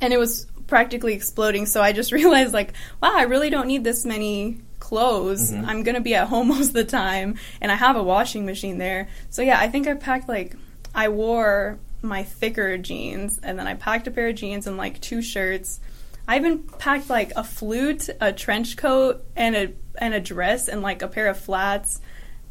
and 0.00 0.12
it 0.12 0.18
was 0.18 0.46
practically 0.66 1.14
exploding. 1.14 1.66
So 1.66 1.82
I 1.82 1.92
just 1.92 2.12
realized, 2.20 2.52
like, 2.52 2.72
wow, 3.02 3.12
I 3.14 3.22
really 3.22 3.50
don't 3.50 3.66
need 3.66 3.84
this 3.84 4.04
many 4.04 4.60
clothes. 4.78 5.52
I'm 5.52 5.82
gonna 5.82 6.00
be 6.00 6.14
at 6.14 6.28
home 6.28 6.48
most 6.54 6.68
of 6.68 6.74
the 6.74 6.84
time, 6.84 7.38
and 7.60 7.72
I 7.72 7.74
have 7.74 7.96
a 7.96 8.02
washing 8.02 8.46
machine 8.46 8.78
there. 8.78 9.08
So 9.30 9.42
yeah, 9.42 9.58
I 9.58 9.68
think 9.68 9.86
I 9.88 9.94
packed 9.94 10.28
like 10.28 10.56
I 10.94 11.08
wore 11.08 11.78
my 12.04 12.22
thicker 12.22 12.78
jeans, 12.78 13.40
and 13.42 13.58
then 13.58 13.66
I 13.66 13.74
packed 13.74 14.06
a 14.06 14.10
pair 14.10 14.28
of 14.28 14.36
jeans 14.36 14.66
and 14.66 14.76
like 14.76 15.00
two 15.00 15.22
shirts. 15.22 15.80
I 16.26 16.36
even 16.36 16.60
packed 16.62 17.10
like 17.10 17.32
a 17.36 17.44
flute, 17.44 18.08
a 18.20 18.32
trench 18.32 18.76
coat, 18.76 19.24
and 19.36 19.56
a 19.56 19.72
and 19.96 20.14
a 20.14 20.20
dress, 20.20 20.68
and 20.68 20.82
like 20.82 21.02
a 21.02 21.08
pair 21.08 21.26
of 21.28 21.38
flats. 21.38 22.00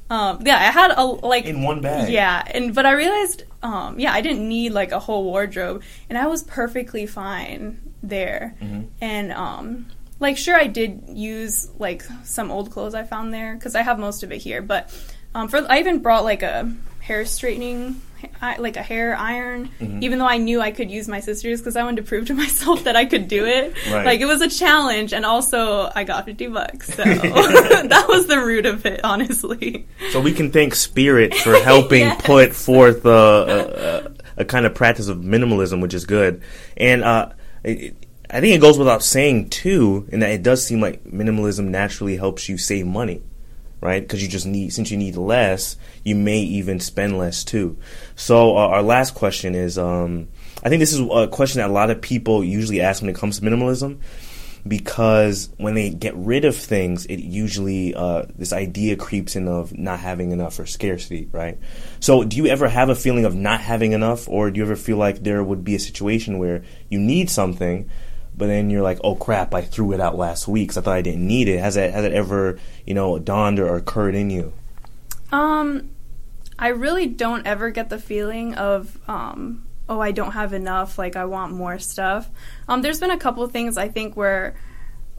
Um, 0.10 0.46
yeah, 0.46 0.58
I 0.58 0.72
had 0.72 0.92
a 0.92 1.04
like 1.04 1.46
In 1.46 1.64
one 1.64 1.82
bag. 1.82 2.12
Yeah, 2.12 2.44
and 2.46 2.76
but 2.76 2.86
I 2.86 2.92
realized, 2.92 3.44
um, 3.62 4.00
yeah, 4.00 4.14
I 4.14 4.22
didn't 4.22 4.48
need 4.48 4.74
like 4.74 4.92
a 4.92 5.00
whole 5.00 5.24
wardrobe, 5.24 5.84
and 6.10 6.18
I 6.18 6.28
was 6.28 6.44
perfectly 6.44 7.06
fine 7.08 7.94
there. 8.04 8.56
And 9.02 9.32
um, 9.32 9.88
like, 10.20 10.38
sure, 10.38 10.56
I 10.56 10.68
did 10.68 11.06
use 11.08 11.70
like 11.80 12.04
some 12.24 12.52
old 12.52 12.72
clothes 12.72 12.94
I 12.94 13.04
found 13.04 13.34
there 13.34 13.56
because 13.56 13.76
I 13.76 13.82
have 13.82 13.98
most 13.98 14.24
of 14.24 14.32
it 14.32 14.38
here. 14.42 14.62
But 14.62 14.94
um, 15.34 15.48
for 15.48 15.66
I 15.70 15.80
even 15.80 16.00
brought 16.00 16.24
like 16.24 16.44
a 16.44 16.72
hair 17.04 17.26
straightening. 17.26 18.02
Like 18.58 18.78
a 18.78 18.82
hair 18.82 19.18
iron, 19.18 19.70
even 20.02 20.18
though 20.18 20.26
I 20.28 20.38
knew 20.38 20.62
I 20.62 20.72
could 20.72 20.90
use 20.90 21.10
my 21.10 21.20
sister's 21.20 21.60
because 21.60 21.76
I 21.76 21.84
wanted 21.84 21.98
to 22.04 22.08
prove 22.08 22.28
to 22.28 22.34
myself 22.46 22.86
that 22.86 22.96
I 22.96 23.04
could 23.04 23.28
do 23.28 23.46
it. 23.46 23.74
Right. 23.92 24.06
Like 24.06 24.22
it 24.22 24.26
was 24.26 24.42
a 24.42 24.50
challenge, 24.50 25.12
and 25.12 25.26
also 25.26 25.90
I 25.94 26.06
got 26.06 26.24
fifty 26.24 26.48
bucks, 26.48 26.88
so 26.94 27.04
that 27.04 28.06
was 28.08 28.28
the 28.28 28.40
root 28.40 28.66
of 28.66 28.86
it, 28.86 29.02
honestly. 29.04 29.88
So 30.12 30.22
we 30.22 30.32
can 30.32 30.52
thank 30.52 30.74
Spirit 30.76 31.34
for 31.36 31.54
helping 31.56 32.00
Yes. 32.02 32.22
put 32.22 32.54
forth 32.56 33.06
uh, 33.06 33.10
a, 33.10 34.08
a, 34.40 34.42
a 34.42 34.46
kind 34.46 34.66
of 34.66 34.74
practice 34.74 35.10
of 35.10 35.18
minimalism, 35.18 35.82
which 35.82 35.94
is 35.94 36.06
good. 36.06 36.42
And 36.78 37.04
uh, 37.04 37.30
it, 37.66 37.94
I 38.30 38.40
think 38.40 38.56
it 38.56 38.62
goes 38.62 38.78
without 38.80 39.04
saying 39.04 39.50
too, 39.50 40.08
in 40.14 40.22
that 40.22 40.32
it 40.32 40.44
does 40.44 40.66
seem 40.66 40.80
like 40.80 41.04
minimalism 41.04 41.66
naturally 41.66 42.16
helps 42.16 42.48
you 42.48 42.58
save 42.58 42.86
money, 42.88 43.22
right? 43.84 44.02
Because 44.02 44.24
you 44.24 44.30
just 44.30 44.46
need, 44.46 44.72
since 44.72 44.90
you 44.90 44.98
need 44.98 45.18
less, 45.18 45.76
you 46.04 46.16
may 46.16 46.40
even 46.40 46.80
spend 46.80 47.18
less 47.18 47.44
too. 47.44 47.78
So 48.16 48.56
uh, 48.56 48.68
our 48.68 48.82
last 48.82 49.14
question 49.14 49.56
is, 49.56 49.78
um, 49.78 50.30
I 50.64 50.70
think 50.70 50.80
this 50.80 50.94
is 50.94 51.02
a 51.02 51.28
question 51.28 51.60
that 51.60 51.70
a 51.70 51.74
lot 51.74 51.90
of 51.90 52.02
people 52.02 52.44
usually 52.44 52.80
ask 52.80 53.02
when 53.02 53.10
it 53.10 53.16
comes 53.18 53.40
to 53.40 53.46
minimalism 53.46 54.00
because 54.66 55.50
when 55.58 55.74
they 55.74 55.90
get 55.90 56.16
rid 56.16 56.46
of 56.46 56.56
things, 56.56 57.06
it 57.08 57.20
usually 57.20 57.94
uh, 57.94 58.24
this 58.38 58.54
idea 58.54 58.96
creeps 58.96 59.36
in 59.36 59.50
of 59.50 59.78
not 59.78 60.00
having 60.00 60.32
enough 60.32 60.58
or 60.58 60.66
scarcity, 60.66 61.28
right? 61.34 61.58
So, 62.00 62.24
do 62.24 62.38
you 62.38 62.48
ever 62.48 62.70
have 62.70 62.88
a 62.88 62.96
feeling 62.96 63.26
of 63.26 63.36
not 63.36 63.60
having 63.60 63.92
enough, 63.92 64.30
or 64.30 64.50
do 64.50 64.60
you 64.60 64.64
ever 64.64 64.78
feel 64.78 64.96
like 64.96 65.24
there 65.24 65.44
would 65.44 65.66
be 65.66 65.76
a 65.76 65.80
situation 65.80 66.40
where 66.40 66.64
you 66.88 67.00
need 67.00 67.30
something, 67.30 67.90
but 68.38 68.48
then 68.48 68.70
you're 68.70 68.82
like, 68.82 69.00
"Oh 69.04 69.16
crap, 69.16 69.54
I 69.54 69.62
threw 69.62 69.92
it 69.94 70.00
out 70.00 70.18
last 70.18 70.48
week 70.48 70.70
'cause 70.70 70.78
I 70.78 70.82
thought 70.82 70.96
I 70.96 71.02
didn't 71.02 71.26
need 71.28 71.48
it." 71.48 71.60
Has 71.60 71.76
that 71.76 71.94
has 71.94 72.06
it 72.06 72.14
ever 72.14 72.58
you 72.86 72.94
know 72.94 73.20
dawned 73.20 73.60
or 73.60 73.76
occurred 73.76 74.16
in 74.16 74.30
you? 74.30 74.54
Um, 75.32 75.90
I 76.60 76.70
really 76.70 77.08
don't 77.08 77.46
ever 77.46 77.72
get 77.72 77.90
the 77.90 78.00
feeling 78.00 78.56
of 78.56 78.98
um, 79.08 79.66
oh, 79.90 80.00
I 80.00 80.12
don't 80.12 80.32
have 80.32 80.54
enough. 80.54 80.98
Like 80.98 81.16
I 81.16 81.26
want 81.26 81.54
more 81.54 81.80
stuff. 81.80 82.30
Um, 82.68 82.82
there's 82.82 83.00
been 83.00 83.12
a 83.12 83.18
couple 83.18 83.46
things 83.48 83.78
I 83.78 83.90
think 83.90 84.16
where, 84.16 84.56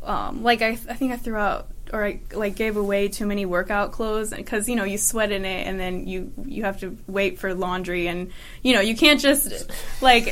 um, 0.02 0.42
like 0.42 0.62
I, 0.62 0.70
I 0.70 0.94
think 0.94 1.12
I 1.12 1.16
threw 1.16 1.36
out 1.36 1.68
or 1.94 2.04
I 2.04 2.20
like 2.32 2.56
gave 2.56 2.76
away 2.76 3.08
too 3.08 3.24
many 3.26 3.46
workout 3.46 3.92
clothes 3.92 4.30
because 4.34 4.68
you 4.68 4.76
know 4.76 4.84
you 4.84 4.98
sweat 4.98 5.30
in 5.32 5.44
it 5.44 5.66
and 5.66 5.78
then 5.78 6.06
you 6.06 6.32
you 6.44 6.64
have 6.64 6.80
to 6.80 6.98
wait 7.06 7.38
for 7.38 7.54
laundry 7.54 8.08
and 8.08 8.32
you 8.62 8.74
know 8.74 8.80
you 8.80 8.96
can't 8.96 9.20
just 9.20 9.70
like 10.02 10.24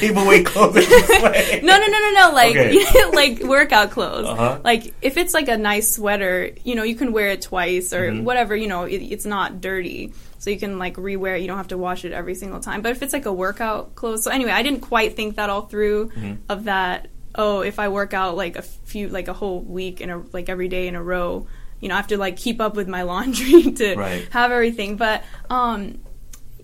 Gave 0.00 0.16
away 0.16 0.42
clothes. 0.50 0.88
no, 0.88 1.78
no, 1.78 1.86
no, 1.86 1.98
no, 1.98 2.10
no. 2.14 2.30
Like, 2.32 2.56
Okay. 2.56 3.10
like 3.12 3.42
workout 3.42 3.90
clothes. 3.90 4.26
Uh-huh. 4.26 4.60
Like, 4.64 4.94
if 5.02 5.16
it's 5.16 5.34
like 5.34 5.48
a 5.48 5.56
nice 5.58 5.94
sweater, 5.94 6.50
you 6.64 6.74
know, 6.74 6.82
you 6.82 6.94
can 6.94 7.12
wear 7.12 7.28
it 7.28 7.42
twice 7.42 7.92
or 7.92 8.08
Mm-hmm. 8.10 8.24
whatever. 8.24 8.56
You 8.56 8.68
know, 8.68 8.84
it, 8.84 8.96
it's 9.02 9.26
not 9.26 9.60
dirty, 9.60 10.12
so 10.38 10.50
you 10.50 10.58
can 10.58 10.78
like 10.78 10.94
rewear 10.96 11.36
it. 11.36 11.42
You 11.42 11.48
don't 11.48 11.56
have 11.58 11.68
to 11.68 11.78
wash 11.78 12.04
it 12.04 12.12
every 12.12 12.34
single 12.34 12.60
time. 12.60 12.80
But 12.82 12.92
if 12.92 13.02
it's 13.02 13.12
like 13.12 13.26
a 13.26 13.32
workout 13.32 13.94
clothes, 13.94 14.24
so 14.24 14.30
anyway, 14.30 14.52
I 14.52 14.62
didn't 14.62 14.80
quite 14.80 15.16
think 15.16 15.36
that 15.36 15.50
all 15.50 15.62
through 15.62 16.08
Mm-hmm. 16.10 16.34
of 16.48 16.64
that. 16.64 17.08
Oh, 17.38 17.60
if 17.60 17.78
I 17.78 17.88
work 17.88 18.12
out 18.12 18.36
like 18.36 18.56
a 18.56 18.62
few, 18.62 19.08
like 19.08 19.28
a 19.28 19.32
whole 19.32 19.60
week 19.60 20.00
in 20.00 20.10
a 20.10 20.18
like 20.32 20.48
every 20.48 20.68
day 20.68 20.88
in 20.88 20.94
a 20.96 21.02
row, 21.02 21.46
you 21.80 21.88
know, 21.88 21.94
I 21.94 21.98
have 21.98 22.08
to 22.08 22.18
like 22.18 22.36
keep 22.36 22.60
up 22.60 22.74
with 22.74 22.88
my 22.88 23.02
laundry 23.12 23.62
to 23.72 23.94
Right. 23.96 24.26
have 24.32 24.50
everything. 24.50 24.96
But 24.96 25.22
um, 25.48 26.00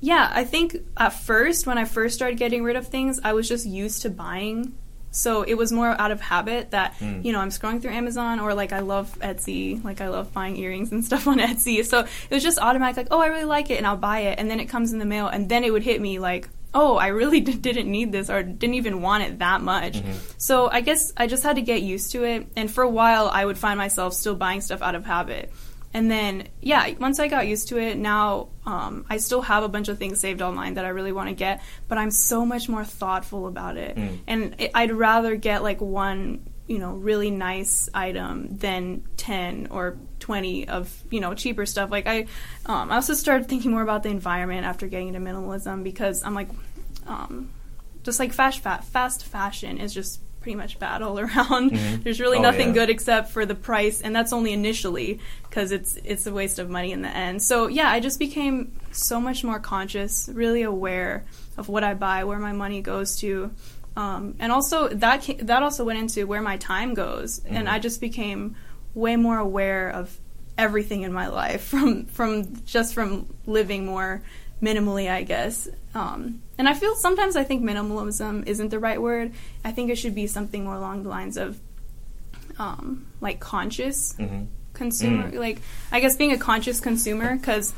yeah, 0.00 0.30
I 0.34 0.44
think 0.44 0.76
at 0.96 1.10
first, 1.10 1.66
when 1.66 1.78
I 1.78 1.84
first 1.84 2.14
started 2.16 2.36
getting 2.38 2.62
rid 2.64 2.76
of 2.76 2.88
things, 2.88 3.20
I 3.24 3.32
was 3.32 3.48
just 3.48 3.64
used 3.66 4.02
to 4.02 4.10
buying. 4.10 4.74
So 5.12 5.42
it 5.42 5.54
was 5.54 5.70
more 5.70 5.90
out 6.00 6.10
of 6.10 6.20
habit 6.20 6.72
that, 6.72 7.00
you 7.00 7.30
know, 7.32 7.38
I'm 7.38 7.50
scrolling 7.50 7.80
through 7.80 7.92
Amazon 7.92 8.40
or 8.40 8.52
like 8.52 8.72
I 8.72 8.80
love 8.80 9.16
Etsy, 9.20 9.82
like 9.84 10.00
I 10.00 10.08
love 10.08 10.32
buying 10.32 10.56
earrings 10.56 10.90
and 10.90 11.04
stuff 11.08 11.28
on 11.28 11.38
Etsy. 11.38 11.84
So 11.84 12.00
it 12.00 12.30
was 12.32 12.42
just 12.42 12.58
automatic, 12.58 12.96
like, 12.96 13.06
oh, 13.12 13.20
I 13.20 13.28
really 13.28 13.44
like 13.44 13.70
it 13.70 13.78
and 13.78 13.86
I'll 13.86 13.96
buy 13.96 14.20
it. 14.22 14.40
And 14.40 14.50
then 14.50 14.58
it 14.58 14.64
comes 14.64 14.92
in 14.92 14.98
the 14.98 15.04
mail 15.04 15.28
and 15.28 15.48
then 15.48 15.62
it 15.62 15.72
would 15.72 15.84
hit 15.84 16.00
me 16.00 16.18
like, 16.18 16.48
oh, 16.74 16.96
I 16.96 17.08
really 17.08 17.40
d- 17.48 17.54
didn't 17.54 17.90
need 17.90 18.12
this 18.12 18.28
or 18.28 18.42
didn't 18.42 18.74
even 18.74 19.00
want 19.00 19.24
it 19.24 19.38
that 19.38 19.60
much. 19.62 20.02
So 20.36 20.68
I 20.70 20.80
guess 20.80 21.12
I 21.16 21.26
just 21.26 21.42
had 21.42 21.56
to 21.56 21.62
get 21.62 21.82
used 21.82 22.12
to 22.12 22.24
it. 22.24 22.48
And 22.56 22.70
for 22.70 22.82
a 22.82 22.88
while, 22.90 23.28
I 23.28 23.44
would 23.44 23.56
find 23.56 23.78
myself 23.78 24.12
still 24.14 24.34
buying 24.34 24.60
stuff 24.60 24.82
out 24.82 24.94
of 24.94 25.06
habit. 25.06 25.52
And 25.96 26.10
then, 26.10 26.48
yeah, 26.60 26.90
once 26.98 27.20
I 27.20 27.28
got 27.28 27.46
used 27.46 27.68
to 27.68 27.78
it, 27.78 27.96
now 27.96 28.48
um, 28.66 29.06
I 29.08 29.18
still 29.18 29.42
have 29.42 29.62
a 29.62 29.68
bunch 29.68 29.88
of 29.88 29.96
things 29.96 30.18
saved 30.18 30.42
online 30.42 30.74
that 30.74 30.84
I 30.84 30.88
really 30.88 31.12
want 31.12 31.28
to 31.28 31.34
get, 31.36 31.62
but 31.86 31.98
I'm 31.98 32.10
so 32.10 32.44
much 32.44 32.68
more 32.68 32.84
thoughtful 32.84 33.46
about 33.46 33.76
it. 33.76 33.96
And 34.26 34.56
it, 34.58 34.72
I'd 34.74 34.90
rather 34.90 35.36
get 35.36 35.62
like 35.62 35.80
one, 35.80 36.40
you 36.66 36.78
know, 36.78 36.92
really 36.92 37.30
nice 37.30 37.88
item 37.92 38.56
than 38.56 39.02
10 39.18 39.68
or 39.71 39.97
20 40.21 40.68
of, 40.68 40.90
you 41.11 41.21
know, 41.21 41.35
cheaper 41.35 41.66
stuff. 41.66 41.90
Like, 41.90 42.06
I, 42.06 42.26
um, 42.66 42.90
I 42.90 42.94
also 42.97 43.12
started 43.14 43.49
thinking 43.49 43.71
more 43.71 43.83
about 43.83 44.02
the 44.02 44.09
environment 44.09 44.64
after 44.64 44.87
getting 44.87 45.09
into 45.09 45.21
minimalism 45.21 45.85
because 45.85 46.23
I'm 46.25 46.35
like, 46.35 46.49
um, 47.06 47.50
just 48.02 48.18
like 48.18 48.33
fast, 48.33 48.61
fa- 48.61 48.83
fast 48.90 49.25
fashion 49.26 49.78
is 49.78 49.92
just 49.92 50.21
pretty 50.40 50.56
much 50.56 50.78
bad 50.78 51.02
all 51.02 51.18
around. 51.25 51.71
There's 52.02 52.21
really 52.21 52.38
Oh, 52.38 52.42
nothing 52.42 52.68
yeah. 52.68 52.75
good 52.75 52.90
except 52.90 53.30
for 53.30 53.44
the 53.47 53.54
price, 53.54 54.00
and 54.00 54.14
that's 54.16 54.33
only 54.33 54.52
initially 54.52 55.21
because 55.42 55.73
it's 55.73 55.97
it's 56.04 56.26
a 56.26 56.33
waste 56.33 56.59
of 56.59 56.68
money 56.68 56.92
in 56.92 57.00
the 57.02 57.09
end. 57.09 57.42
So 57.42 57.66
yeah, 57.68 57.88
I 57.90 58.00
just 58.00 58.18
became 58.18 58.73
so 58.92 59.21
much 59.21 59.42
more 59.44 59.59
conscious, 59.59 60.28
really 60.33 60.62
aware 60.62 61.25
of 61.56 61.68
what 61.68 61.83
I 61.85 61.94
buy, 61.94 62.25
where 62.25 62.38
my 62.38 62.52
money 62.52 62.83
goes 62.83 63.16
to, 63.21 63.52
um, 63.96 64.34
and 64.38 64.50
also 64.52 64.88
that 64.88 65.22
ca- 65.24 65.38
that 65.42 65.62
also 65.62 65.84
went 65.84 65.98
into 65.98 66.26
where 66.26 66.42
my 66.42 66.56
time 66.56 66.94
goes, 66.94 67.40
and 67.44 67.68
I 67.68 67.78
just 67.78 68.00
became 68.00 68.56
way 68.94 69.16
more 69.16 69.38
aware 69.38 69.90
of 69.90 70.18
everything 70.56 71.02
in 71.02 71.12
my 71.12 71.26
life 71.28 71.62
from 71.72 72.06
from 72.06 72.64
just 72.64 72.94
from 72.94 73.26
living 73.46 73.86
more 73.86 74.22
minimally, 74.62 75.10
I 75.10 75.22
guess. 75.22 75.68
Um, 75.94 76.42
and 76.58 76.68
I 76.68 76.74
feel 76.74 76.94
sometimes 76.96 77.36
I 77.36 77.44
think 77.44 77.62
minimalism 77.62 78.46
isn't 78.46 78.70
the 78.70 78.78
right 78.78 79.00
word. 79.00 79.32
I 79.64 79.70
think 79.72 79.90
it 79.90 79.96
should 79.96 80.14
be 80.14 80.26
something 80.26 80.64
more 80.64 80.74
along 80.74 81.02
the 81.04 81.08
lines 81.08 81.36
of 81.36 81.58
um, 82.58 83.06
like 83.20 83.40
conscious 83.40 84.14
Mhm. 84.18 84.46
consumer. 84.72 85.30
Like 85.30 85.60
I 85.92 86.00
guess 86.00 86.16
being 86.16 86.32
a 86.32 86.38
conscious 86.38 86.80
consumer 86.80 87.36
because 87.36 87.72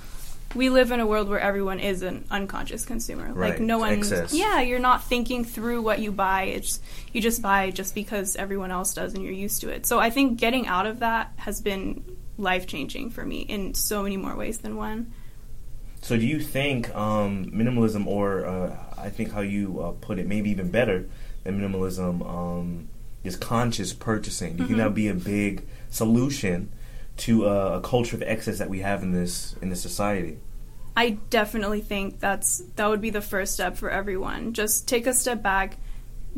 we 0.56 0.70
live 0.70 0.90
in 0.90 1.00
a 1.00 1.06
world 1.06 1.28
where 1.28 1.38
everyone 1.38 1.80
is 1.80 2.02
an 2.02 2.24
unconscious 2.30 2.84
consumer. 2.84 3.32
Right. 3.32 3.50
Like 3.50 3.60
no 3.60 3.78
one, 3.78 3.92
Excess. 3.94 4.32
yeah, 4.32 4.60
you're 4.60 4.78
not 4.78 5.04
thinking 5.04 5.44
through 5.44 5.82
what 5.82 6.00
you 6.00 6.12
buy. 6.12 6.44
It's 6.44 6.80
you 7.12 7.20
just 7.20 7.42
buy 7.42 7.70
just 7.70 7.94
because 7.94 8.36
everyone 8.36 8.70
else 8.70 8.94
does 8.94 9.14
and 9.14 9.22
you're 9.22 9.32
used 9.32 9.60
to 9.60 9.68
it. 9.68 9.86
So 9.86 9.98
I 9.98 10.10
think 10.10 10.38
getting 10.38 10.66
out 10.66 10.86
of 10.86 11.00
that 11.00 11.32
has 11.36 11.60
been 11.60 12.02
life 12.38 12.66
changing 12.66 13.10
for 13.10 13.24
me 13.24 13.40
in 13.40 13.74
so 13.74 14.02
many 14.02 14.16
more 14.16 14.36
ways 14.36 14.58
than 14.58 14.76
one. 14.76 15.12
So, 16.02 16.16
do 16.16 16.26
you 16.26 16.40
think 16.40 16.94
um, 16.94 17.46
minimalism, 17.46 18.06
or 18.06 18.46
uh, 18.46 18.76
I 18.96 19.10
think 19.10 19.32
how 19.32 19.40
you 19.40 19.80
uh, 19.80 19.92
put 19.92 20.18
it, 20.18 20.26
maybe 20.26 20.50
even 20.50 20.70
better 20.70 21.06
than 21.42 21.60
minimalism, 21.60 22.24
um, 22.28 22.88
is 23.24 23.34
conscious 23.36 23.92
purchasing? 23.92 24.56
Do 24.56 24.62
you 24.62 24.66
think 24.68 24.78
that 24.78 24.84
would 24.84 24.94
be 24.94 25.08
a 25.08 25.14
big 25.14 25.66
solution 25.90 26.70
to 27.18 27.48
uh, 27.48 27.78
a 27.78 27.80
culture 27.80 28.14
of 28.14 28.22
excess 28.22 28.58
that 28.58 28.70
we 28.70 28.80
have 28.80 29.02
in 29.02 29.12
this 29.12 29.56
in 29.60 29.70
this 29.70 29.82
society? 29.82 30.38
I 30.96 31.10
definitely 31.30 31.82
think 31.82 32.20
that's 32.20 32.62
that 32.76 32.88
would 32.88 33.00
be 33.02 33.10
the 33.10 33.20
first 33.20 33.52
step 33.52 33.76
for 33.76 33.90
everyone. 33.90 34.54
Just 34.54 34.88
take 34.88 35.06
a 35.06 35.12
step 35.12 35.42
back, 35.42 35.76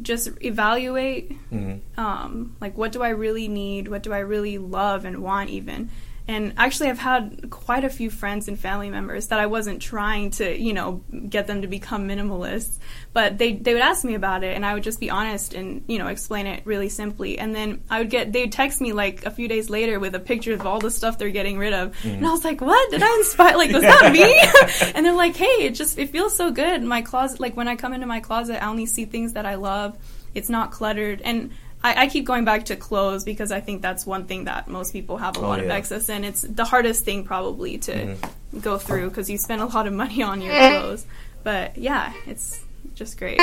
just 0.02 0.28
evaluate 0.40 1.32
Mhm. 1.50 1.80
um, 1.96 2.56
like 2.60 2.76
what 2.76 2.92
do 2.92 3.02
I 3.02 3.10
really 3.10 3.46
need, 3.48 3.88
what 3.88 4.02
do 4.02 4.12
I 4.12 4.18
really 4.18 4.58
love 4.58 5.04
and 5.04 5.18
want 5.20 5.50
even. 5.50 5.90
And 6.28 6.52
actually, 6.58 6.90
I've 6.90 6.99
had 6.99 7.49
quite 7.49 7.85
a 7.85 7.88
few 7.88 8.11
friends 8.11 8.49
and 8.49 8.61
family 8.61 8.90
members 8.90 9.28
that 9.28 9.40
I 9.40 9.47
wasn't 9.47 9.80
trying 9.80 10.30
to, 10.32 10.61
you 10.61 10.75
know, 10.75 11.02
get 11.26 11.47
them 11.47 11.62
to 11.62 11.68
become 11.68 12.06
minimalists, 12.06 12.78
but 13.14 13.38
they 13.38 13.54
they 13.54 13.73
would 13.73 13.82
ask 13.82 14.04
me 14.04 14.12
about 14.12 14.44
it, 14.44 14.54
and 14.54 14.64
I 14.64 14.75
would 14.75 14.82
just 14.82 15.00
be 15.00 15.08
honest 15.08 15.54
and 15.54 15.85
you 15.88 15.99
know 15.99 16.08
explain 16.08 16.47
it 16.47 16.66
really 16.66 16.90
simply. 16.90 17.38
And 17.38 17.54
then 17.54 17.82
I 17.88 18.00
would 18.00 18.11
get 18.11 18.30
they 18.30 18.42
would 18.42 18.52
text 18.52 18.82
me 18.82 18.92
like 18.92 19.25
a 19.25 19.30
few 19.30 19.49
days 19.49 19.70
later 19.70 19.99
with 19.99 20.14
a 20.14 20.20
picture 20.20 20.52
of 20.52 20.66
all 20.66 20.80
the 20.80 20.90
stuff 20.90 21.16
they're 21.16 21.30
getting 21.30 21.56
rid 21.56 21.73
of, 21.73 21.92
mm-hmm. 21.92 22.11
and 22.11 22.26
I 22.26 22.30
was 22.30 22.44
like, 22.44 22.61
what? 22.61 22.90
Did 22.90 23.02
I 23.02 23.16
inspire? 23.16 23.56
Like, 23.56 23.73
was 23.73 23.80
that 23.80 24.12
me? 24.82 24.92
and 24.94 25.06
they're 25.06 25.14
like, 25.14 25.35
hey, 25.35 25.47
it 25.47 25.75
just 25.75 25.99
it 25.99 26.11
feels 26.11 26.37
so 26.37 26.50
good. 26.50 26.82
My 26.82 27.00
closet, 27.00 27.40
like 27.40 27.56
when 27.56 27.68
I 27.68 27.76
come 27.76 27.94
into 27.94 28.06
my 28.06 28.20
closet, 28.20 28.62
I 28.62 28.66
only 28.68 28.85
see 28.85 29.06
things 29.06 29.32
that 29.32 29.47
I 29.47 29.54
love. 29.54 29.97
It's 30.35 30.50
not 30.50 30.73
cluttered, 30.73 31.23
and 31.23 31.52
I, 31.82 32.04
I 32.04 32.06
keep 32.08 32.25
going 32.25 32.44
back 32.44 32.64
to 32.66 32.76
clothes 32.76 33.23
because 33.25 33.52
I 33.52 33.61
think 33.61 33.82
that's 33.82 34.04
one 34.04 34.26
thing 34.26 34.44
that 34.44 34.66
most 34.68 34.92
people 34.92 35.16
have 35.18 35.37
a 35.37 35.40
Oh, 35.40 35.42
lot 35.42 35.61
of 35.61 35.70
excess 35.70 36.08
in. 36.08 36.25
It's 36.25 36.42
the 36.42 36.64
hardest 36.64 37.04
thing 37.04 37.25
probably 37.25 37.78
to 37.78 37.92
Mm-hmm. 37.92 38.61
go 38.61 38.78
through 38.78 39.11
because 39.11 39.30
you 39.30 39.38
spend 39.38 39.62
a 39.62 39.66
lot 39.66 39.87
of 39.87 39.92
money 39.92 40.23
on 40.23 40.40
your 40.42 40.54
clothes. 40.54 41.06
But 41.44 41.76
yeah, 41.78 42.12
it's 42.26 42.61
just 42.94 43.16
great. 43.18 43.38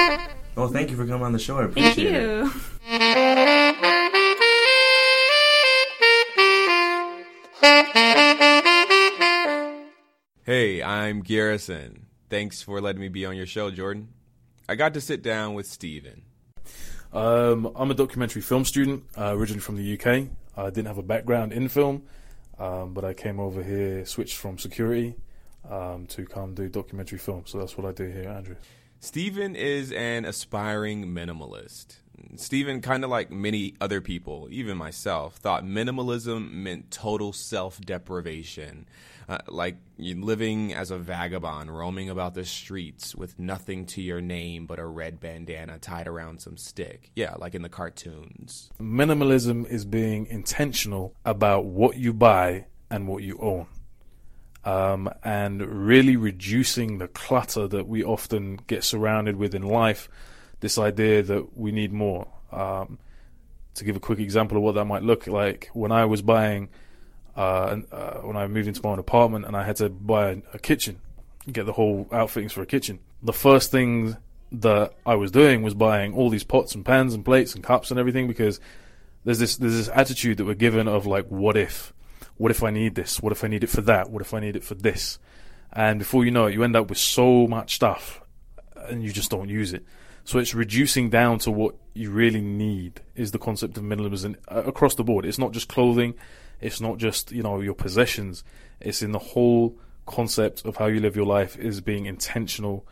Well, 0.56 0.68
thank 0.68 0.90
you 0.92 0.98
for 0.98 1.06
coming 1.06 1.24
on 1.26 1.32
the 1.32 1.40
show. 1.40 1.58
I 1.60 1.64
appreciate 1.66 2.12
Thank 2.12 2.16
it. 2.16 2.22
you. 2.22 3.56
Hey, 10.44 10.82
I'm 10.84 11.22
Garrison. 11.22 12.06
Thanks 12.30 12.62
for 12.62 12.80
letting 12.80 13.02
me 13.02 13.08
be 13.08 13.26
on 13.26 13.36
your 13.36 13.48
show, 13.48 13.72
Jordan. 13.72 14.10
I 14.70 14.76
got 14.76 14.94
to 14.94 15.02
sit 15.02 15.24
down 15.24 15.56
with 15.56 15.66
Steven. 15.66 16.22
Um, 17.16 17.72
I'm 17.78 17.90
a 17.92 17.94
documentary 17.94 18.42
film 18.42 18.66
student, 18.66 19.06
uh, 19.18 19.34
originally 19.34 19.62
from 19.62 19.78
the 19.78 19.94
UK. 19.94 20.28
I 20.58 20.70
didn't 20.70 20.88
have 20.88 20.98
a 20.98 21.04
background 21.04 21.54
in 21.54 21.70
film, 21.70 22.04
um, 22.60 22.94
but 22.94 23.06
I 23.06 23.14
came 23.14 23.40
over 23.40 23.64
here, 23.64 24.06
switched 24.06 24.36
from 24.36 24.58
security 24.58 25.16
um, 25.70 26.08
to 26.08 26.26
come 26.26 26.54
do 26.54 26.68
documentary 26.68 27.18
film. 27.18 27.44
So 27.46 27.58
that's 27.58 27.78
what 27.78 27.88
I 27.88 27.94
do 27.94 28.04
here, 28.04 28.28
Andrew. 28.28 28.58
Steven 29.00 29.56
is 29.56 29.94
an 29.94 30.26
aspiring 30.26 31.06
minimalist. 31.06 32.00
Steven, 32.36 32.82
kind 32.82 33.06
of 33.06 33.10
like 33.10 33.32
many 33.32 33.76
other 33.80 34.02
people, 34.02 34.50
even 34.52 34.78
myself, 34.78 35.36
thought 35.36 35.64
minimalism 35.64 36.52
meant 36.52 36.92
total 36.92 37.32
self 37.32 37.80
deprivation. 37.80 38.88
Uh, 39.28 39.40
like 39.48 39.78
living 39.98 40.74
as 40.74 40.92
a 40.92 40.98
vagabond, 41.00 41.76
roaming 41.76 42.10
about 42.10 42.36
the 42.36 42.46
streets 42.46 43.16
with 43.16 43.40
nothing 43.40 43.86
to 43.88 44.02
your 44.02 44.22
name 44.22 44.68
but 44.68 44.78
a 44.78 44.86
red 44.86 45.20
bandana 45.20 45.80
tied 45.80 46.08
around 46.08 46.40
some 46.40 46.58
stick. 46.58 47.10
Yeah, 47.16 47.34
like 47.40 47.56
in 47.56 47.64
the 47.64 47.70
cartoons. 47.70 48.70
Minimalism 48.80 49.68
is 49.68 49.84
being 49.84 50.28
intentional 50.28 51.16
about 51.26 51.66
what 51.66 51.98
you 51.98 52.14
buy 52.14 52.66
and 52.90 53.08
what 53.08 53.24
you 53.24 53.40
own. 53.42 53.66
Um, 54.64 55.10
and 55.24 55.62
really 55.88 56.16
reducing 56.16 56.98
the 56.98 57.08
clutter 57.08 57.68
that 57.68 57.88
we 57.88 58.04
often 58.04 58.60
get 58.68 58.84
surrounded 58.84 59.38
with 59.38 59.56
in 59.56 59.64
life. 59.64 60.08
This 60.60 60.78
idea 60.78 61.24
that 61.24 61.58
we 61.58 61.72
need 61.72 61.92
more. 61.92 62.28
Um, 62.52 63.00
to 63.76 63.84
give 63.84 63.96
a 63.96 64.00
quick 64.00 64.20
example 64.20 64.58
of 64.58 64.64
what 64.64 64.76
that 64.76 64.86
might 64.86 65.04
look 65.04 65.28
like, 65.28 65.70
when 65.74 65.92
I 65.92 66.06
was 66.06 66.22
buying, 66.22 66.70
uh, 67.36 67.78
uh, 67.92 68.20
when 68.20 68.38
I 68.38 68.48
moved 68.48 68.68
into 68.68 68.82
my 68.84 68.90
own 68.90 69.00
apartment 69.00 69.46
and 69.46 69.56
I 69.56 69.64
had 69.64 69.76
to 69.78 69.90
buy 69.90 70.32
a, 70.32 70.38
a 70.54 70.60
kitchen, 70.60 71.02
get 71.52 71.66
the 71.66 71.74
whole 71.74 72.08
outfittings 72.12 72.54
for 72.54 72.62
a 72.62 72.66
kitchen. 72.66 73.00
The 73.22 73.34
first 73.34 73.72
thing 73.72 74.18
that 74.52 74.94
I 75.06 75.16
was 75.16 75.32
doing 75.32 75.64
was 75.64 75.74
buying 75.74 76.14
all 76.14 76.30
these 76.30 76.44
pots 76.44 76.76
and 76.76 76.86
pans 76.86 77.14
and 77.14 77.26
plates 77.26 77.56
and 77.56 77.64
cups 77.64 77.92
and 77.92 78.00
everything 78.00 78.28
because 78.28 78.60
there's 79.24 79.40
this 79.40 79.58
there's 79.58 79.74
this 79.74 79.90
attitude 79.90 80.38
that 80.38 80.46
we're 80.46 80.54
given 80.54 80.88
of 80.88 81.06
like, 81.06 81.28
what 81.28 81.58
if? 81.58 81.94
What 82.38 82.52
if 82.52 82.64
I 82.64 82.70
need 82.70 82.96
this? 82.96 83.22
What 83.22 83.32
if 83.32 83.44
I 83.44 83.48
need 83.48 83.64
it 83.64 83.70
for 83.70 83.82
that? 83.82 84.10
What 84.10 84.22
if 84.22 84.34
I 84.34 84.40
need 84.40 84.56
it 84.56 84.64
for 84.64 84.76
this? 84.76 85.20
And 85.74 86.00
before 86.00 86.24
you 86.24 86.32
know 86.32 86.46
it, 86.46 86.54
you 86.54 86.64
end 86.64 86.76
up 86.76 86.90
with 86.90 86.98
so 86.98 87.48
much 87.48 87.76
stuff 87.76 88.22
and 88.88 89.04
you 89.04 89.12
just 89.12 89.32
don't 89.32 89.50
use 89.50 89.74
it. 89.74 89.86
So 90.24 90.40
it's 90.40 90.56
reducing 90.56 91.10
down 91.10 91.40
to 91.40 91.52
what 91.52 91.76
you 91.94 92.12
really 92.12 92.42
need 92.42 93.02
is 93.16 93.32
the 93.32 93.40
concept 93.40 93.78
of 93.78 93.84
minimalism 93.84 94.36
uh, 94.48 94.64
across 94.64 94.96
the 94.96 95.04
board. 95.04 95.26
It's 95.26 95.38
not 95.38 95.52
just 95.52 95.70
clothing, 95.70 96.16
it's 96.62 96.82
not 96.82 96.98
just 96.98 97.32
you 97.32 97.44
know 97.44 97.60
your 97.62 97.76
possessions. 97.76 98.44
It's 98.80 99.02
in 99.02 99.12
the 99.12 99.20
whole 99.20 99.78
concept 100.06 100.66
of 100.66 100.78
how 100.78 100.86
you 100.86 101.00
live 101.00 101.16
your 101.16 101.26
life 101.26 101.58
is 101.58 101.82
being 101.82 102.06
intentional 102.06 102.86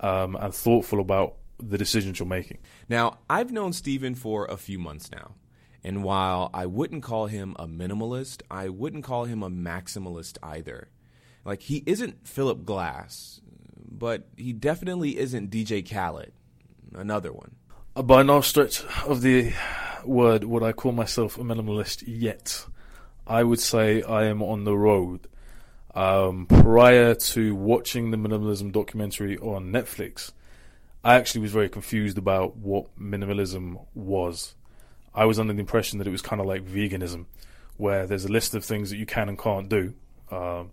um, 0.00 0.36
and 0.36 0.54
thoughtful 0.54 1.00
about 1.00 1.34
the 1.58 1.78
decisions 1.78 2.18
you're 2.18 2.28
making. 2.28 2.58
Now, 2.88 3.18
I've 3.30 3.52
known 3.52 3.72
Steven 3.72 4.14
for 4.14 4.46
a 4.46 4.56
few 4.56 4.78
months 4.78 5.10
now. 5.10 5.32
And 5.84 6.04
while 6.04 6.50
I 6.54 6.66
wouldn't 6.66 7.02
call 7.02 7.26
him 7.26 7.56
a 7.58 7.66
minimalist, 7.66 8.42
I 8.50 8.68
wouldn't 8.68 9.04
call 9.04 9.24
him 9.24 9.42
a 9.42 9.50
maximalist 9.50 10.38
either. 10.42 10.88
Like, 11.44 11.62
he 11.62 11.82
isn't 11.86 12.26
Philip 12.26 12.64
Glass, 12.64 13.40
but 13.76 14.28
he 14.36 14.52
definitely 14.52 15.18
isn't 15.18 15.50
DJ 15.50 15.88
Khaled, 15.88 16.32
another 16.94 17.32
one. 17.32 17.56
By 17.94 18.22
no 18.22 18.40
stretch 18.40 18.84
of 19.04 19.22
the 19.22 19.52
word 20.04 20.44
would 20.44 20.62
I 20.62 20.72
call 20.72 20.92
myself 20.92 21.36
a 21.36 21.42
minimalist 21.42 22.04
yet. 22.06 22.64
I 23.26 23.42
would 23.42 23.60
say 23.60 24.02
I 24.02 24.24
am 24.24 24.42
on 24.42 24.64
the 24.64 24.76
road. 24.76 25.28
Um, 25.94 26.46
prior 26.46 27.14
to 27.14 27.54
watching 27.54 28.10
the 28.10 28.16
minimalism 28.16 28.72
documentary 28.72 29.36
on 29.38 29.72
Netflix, 29.72 30.32
I 31.04 31.16
actually 31.16 31.42
was 31.42 31.52
very 31.52 31.68
confused 31.68 32.16
about 32.16 32.56
what 32.56 32.86
minimalism 32.98 33.84
was. 33.94 34.54
I 35.14 35.26
was 35.26 35.38
under 35.38 35.52
the 35.52 35.60
impression 35.60 35.98
that 35.98 36.06
it 36.06 36.10
was 36.10 36.22
kind 36.22 36.40
of 36.40 36.46
like 36.46 36.64
veganism, 36.64 37.26
where 37.76 38.06
there's 38.06 38.24
a 38.24 38.32
list 38.32 38.54
of 38.54 38.64
things 38.64 38.90
that 38.90 38.96
you 38.96 39.06
can 39.06 39.28
and 39.28 39.38
can't 39.38 39.68
do. 39.68 39.94
Um, 40.30 40.70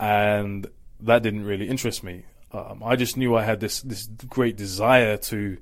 and 0.00 0.66
that 1.00 1.22
didn't 1.22 1.44
really 1.44 1.68
interest 1.68 2.02
me. 2.02 2.24
Um, 2.52 2.82
I 2.84 2.96
just 2.96 3.16
knew 3.16 3.36
I 3.36 3.44
had 3.44 3.60
this 3.60 3.80
this 3.82 4.06
great 4.28 4.56
desire 4.56 5.16
to 5.16 5.58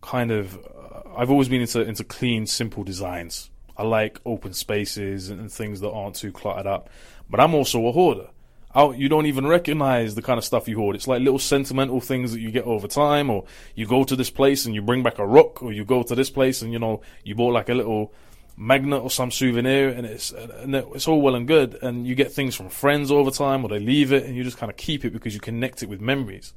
kind 0.00 0.30
of. 0.30 0.56
Uh, 0.56 1.16
I've 1.16 1.30
always 1.30 1.48
been 1.48 1.60
into 1.60 1.82
into 1.82 2.04
clean, 2.04 2.46
simple 2.46 2.84
designs. 2.84 3.50
I 3.78 3.82
like 3.82 4.20
open 4.24 4.52
spaces 4.52 5.30
and, 5.30 5.52
things 5.52 5.80
that 5.80 5.90
aren't 5.90 6.16
too 6.16 6.32
cluttered 6.32 6.66
up. 6.66 6.90
But 7.28 7.40
I'm 7.40 7.54
also 7.54 7.86
a 7.86 7.92
hoarder. 7.92 8.28
I, 8.74 8.90
you 8.90 9.08
don't 9.08 9.26
even 9.26 9.46
recognize 9.46 10.14
the 10.14 10.22
kind 10.22 10.38
of 10.38 10.44
stuff 10.44 10.68
you 10.68 10.76
hoard. 10.76 10.96
It's 10.96 11.08
like 11.08 11.20
little 11.20 11.38
sentimental 11.38 12.00
things 12.00 12.32
that 12.32 12.40
you 12.40 12.50
get 12.50 12.64
over 12.64 12.86
time, 12.86 13.30
or 13.30 13.44
you 13.74 13.86
go 13.86 14.04
to 14.04 14.16
this 14.16 14.30
place 14.30 14.66
and 14.66 14.74
you 14.74 14.82
bring 14.82 15.02
back 15.02 15.18
a 15.18 15.26
rock, 15.26 15.62
or 15.62 15.72
you 15.72 15.84
go 15.84 16.02
to 16.02 16.14
this 16.14 16.30
place 16.30 16.62
and 16.62 16.72
you 16.72 16.78
know 16.78 17.00
you 17.24 17.34
bought 17.34 17.54
like 17.54 17.68
a 17.68 17.74
little 17.74 18.12
magnet 18.56 19.02
or 19.02 19.10
some 19.10 19.30
souvenir, 19.30 19.88
and 19.88 20.06
it's 20.06 20.30
and 20.32 20.74
it's 20.74 21.08
all 21.08 21.22
well 21.22 21.34
and 21.34 21.46
good, 21.46 21.78
and 21.82 22.06
you 22.06 22.14
get 22.14 22.32
things 22.32 22.54
from 22.54 22.68
friends 22.68 23.10
over 23.10 23.30
time, 23.30 23.64
or 23.64 23.68
they 23.68 23.80
leave 23.80 24.12
it, 24.12 24.24
and 24.24 24.36
you 24.36 24.44
just 24.44 24.58
kind 24.58 24.70
of 24.70 24.76
keep 24.76 25.04
it 25.04 25.12
because 25.12 25.34
you 25.34 25.40
connect 25.40 25.82
it 25.82 25.88
with 25.88 26.00
memories. 26.00 26.52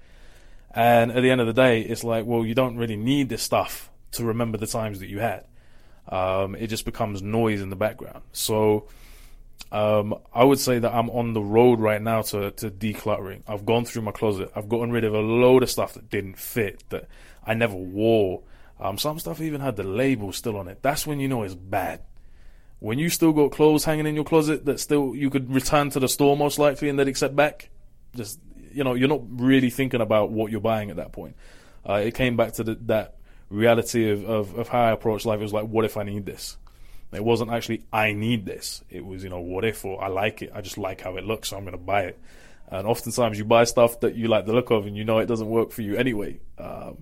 And 0.71 1.11
at 1.11 1.21
the 1.21 1.31
end 1.31 1.41
of 1.41 1.47
the 1.47 1.53
day, 1.53 1.81
it's 1.81 2.03
like, 2.03 2.25
well, 2.25 2.45
you 2.45 2.53
don't 2.53 2.77
really 2.77 2.95
need 2.95 3.29
this 3.29 3.41
stuff 3.41 3.89
to 4.11 4.23
remember 4.23 4.57
the 4.57 4.67
times 4.67 4.99
that 4.99 5.07
you 5.07 5.19
had. 5.19 5.45
Um, 6.09 6.55
it 6.55 6.67
just 6.67 6.85
becomes 6.85 7.21
noise 7.21 7.61
in 7.61 7.69
the 7.69 7.75
background. 7.75 8.21
So 8.33 8.87
um, 9.71 10.15
I 10.33 10.43
would 10.43 10.59
say 10.59 10.79
that 10.79 10.93
I'm 10.93 11.09
on 11.11 11.33
the 11.33 11.41
road 11.41 11.79
right 11.79 12.01
now 12.01 12.23
to, 12.23 12.51
to 12.51 12.71
decluttering. 12.71 13.43
I've 13.47 13.65
gone 13.65 13.85
through 13.85 14.01
my 14.01 14.11
closet. 14.11 14.51
I've 14.55 14.67
gotten 14.67 14.91
rid 14.91 15.03
of 15.03 15.13
a 15.13 15.19
load 15.19 15.61
of 15.61 15.69
stuff 15.69 15.93
that 15.93 16.09
didn't 16.09 16.39
fit, 16.39 16.83
that 16.89 17.07
I 17.45 17.53
never 17.53 17.75
wore. 17.75 18.41
Um, 18.79 18.97
some 18.97 19.19
stuff 19.19 19.41
even 19.41 19.61
had 19.61 19.75
the 19.75 19.83
label 19.83 20.33
still 20.33 20.57
on 20.57 20.67
it. 20.67 20.79
That's 20.81 21.05
when 21.05 21.19
you 21.19 21.27
know 21.27 21.43
it's 21.43 21.53
bad. 21.53 22.01
When 22.79 22.97
you 22.97 23.09
still 23.09 23.33
got 23.33 23.51
clothes 23.51 23.83
hanging 23.83 24.07
in 24.07 24.15
your 24.15 24.23
closet 24.23 24.65
that 24.65 24.79
still 24.79 25.13
you 25.13 25.29
could 25.29 25.53
return 25.53 25.89
to 25.91 25.99
the 25.99 26.07
store 26.07 26.37
most 26.37 26.57
likely 26.57 26.89
and 26.89 26.97
they'd 26.97 27.09
accept 27.09 27.35
back, 27.35 27.69
just 28.15 28.39
you 28.71 28.83
know, 28.83 28.93
you're 28.93 29.09
not 29.09 29.21
really 29.29 29.69
thinking 29.69 30.01
about 30.01 30.31
what 30.31 30.51
you're 30.51 30.61
buying 30.61 30.89
at 30.89 30.95
that 30.95 31.11
point. 31.11 31.35
Uh, 31.87 31.95
it 31.95 32.13
came 32.13 32.37
back 32.37 32.53
to 32.53 32.63
the, 32.63 32.75
that 32.85 33.15
reality 33.49 34.09
of, 34.09 34.23
of, 34.25 34.57
of 34.57 34.67
how 34.67 34.81
I 34.81 34.91
approach 34.91 35.25
life. 35.25 35.39
It 35.39 35.43
was 35.43 35.53
like, 35.53 35.67
what 35.67 35.85
if 35.85 35.97
I 35.97 36.03
need 36.03 36.25
this? 36.25 36.57
It 37.11 37.23
wasn't 37.23 37.51
actually 37.51 37.83
I 37.91 38.13
need 38.13 38.45
this. 38.45 38.83
It 38.89 39.03
was 39.03 39.23
you 39.23 39.29
know 39.29 39.39
what 39.39 39.65
if 39.65 39.83
or 39.83 40.03
I 40.03 40.07
like 40.07 40.41
it. 40.41 40.51
I 40.53 40.61
just 40.61 40.77
like 40.77 41.01
how 41.01 41.17
it 41.17 41.23
looks, 41.23 41.49
so 41.49 41.57
I'm 41.57 41.63
going 41.63 41.77
to 41.77 41.83
buy 41.83 42.03
it. 42.03 42.19
And 42.67 42.85
oftentimes 42.85 43.39
you 43.39 43.45
buy 43.45 43.63
stuff 43.63 43.99
that 44.01 44.13
you 44.13 44.27
like 44.27 44.45
the 44.45 44.53
look 44.53 44.69
of, 44.69 44.85
and 44.85 44.95
you 44.95 45.03
know 45.03 45.17
it 45.17 45.25
doesn't 45.25 45.49
work 45.49 45.71
for 45.71 45.81
you 45.81 45.95
anyway. 45.95 46.39
Um, 46.59 47.01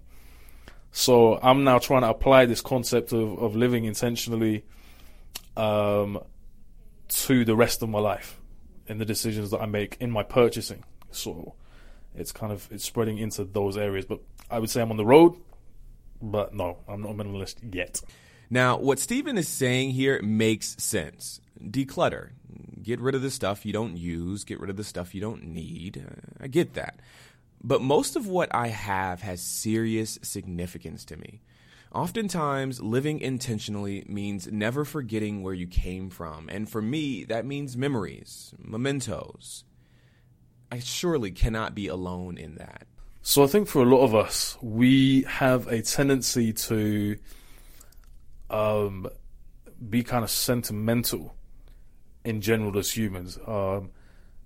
so 0.91 1.37
I'm 1.43 1.65
now 1.65 1.79
trying 1.79 2.01
to 2.01 2.09
apply 2.09 2.45
this 2.45 2.61
concept 2.61 3.11
of, 3.11 3.37
of 3.37 3.55
living 3.55 3.83
intentionally 3.83 4.63
um, 5.57 6.19
to 7.09 7.43
the 7.43 7.55
rest 7.55 7.83
of 7.83 7.89
my 7.89 7.99
life 7.99 8.39
in 8.87 8.97
the 8.97 9.05
decisions 9.05 9.51
that 9.51 9.59
I 9.59 9.65
make 9.65 9.97
in 9.99 10.09
my 10.09 10.23
purchasing. 10.23 10.85
So 11.11 11.55
it's 12.15 12.31
kind 12.31 12.53
of 12.53 12.67
it's 12.71 12.85
spreading 12.85 13.17
into 13.17 13.43
those 13.43 13.75
areas. 13.75 14.05
But 14.05 14.21
I 14.49 14.59
would 14.59 14.69
say 14.69 14.81
I'm 14.81 14.91
on 14.91 14.97
the 14.97 15.05
road, 15.05 15.35
but 16.21 16.53
no, 16.53 16.77
I'm 16.87 17.01
not 17.01 17.11
a 17.11 17.13
minimalist 17.13 17.73
yet. 17.73 18.01
Now, 18.49 18.77
what 18.77 18.99
Steven 18.99 19.37
is 19.37 19.47
saying 19.47 19.91
here 19.91 20.21
makes 20.21 20.75
sense. 20.81 21.41
Declutter. 21.61 22.29
Get 22.81 23.01
rid 23.01 23.15
of 23.15 23.21
the 23.21 23.31
stuff 23.31 23.65
you 23.65 23.73
don't 23.73 23.97
use, 23.97 24.45
get 24.45 24.59
rid 24.59 24.69
of 24.69 24.77
the 24.77 24.83
stuff 24.83 25.13
you 25.13 25.19
don't 25.19 25.43
need. 25.43 26.05
Uh, 26.07 26.43
I 26.43 26.47
get 26.47 26.73
that. 26.75 26.99
But 27.61 27.81
most 27.81 28.15
of 28.15 28.27
what 28.27 28.53
I 28.53 28.67
have 28.67 29.21
has 29.21 29.41
serious 29.41 30.17
significance 30.21 31.03
to 31.05 31.17
me. 31.17 31.41
Oftentimes, 31.93 32.81
living 32.81 33.19
intentionally 33.19 34.05
means 34.07 34.47
never 34.51 34.85
forgetting 34.85 35.41
where 35.41 35.53
you 35.53 35.67
came 35.67 36.09
from. 36.09 36.49
And 36.49 36.69
for 36.69 36.81
me, 36.81 37.23
that 37.25 37.45
means 37.45 37.75
memories, 37.75 38.53
mementos. 38.59 39.63
I 40.71 40.79
surely 40.79 41.31
cannot 41.31 41.75
be 41.75 41.87
alone 41.87 42.37
in 42.37 42.55
that. 42.55 42.87
So 43.29 43.43
I 43.43 43.47
think 43.47 43.67
for 43.67 43.81
a 43.81 43.85
lot 43.85 44.05
of 44.05 44.15
us, 44.15 44.57
we 44.61 45.23
have 45.23 45.67
a 45.67 45.81
tendency 45.81 46.53
to 46.53 47.17
um, 48.49 49.05
be 49.89 50.01
kind 50.01 50.23
of 50.23 50.29
sentimental 50.29 51.35
in 52.23 52.39
general 52.39 52.77
as 52.77 52.89
humans. 52.89 53.37
Um, 53.45 53.91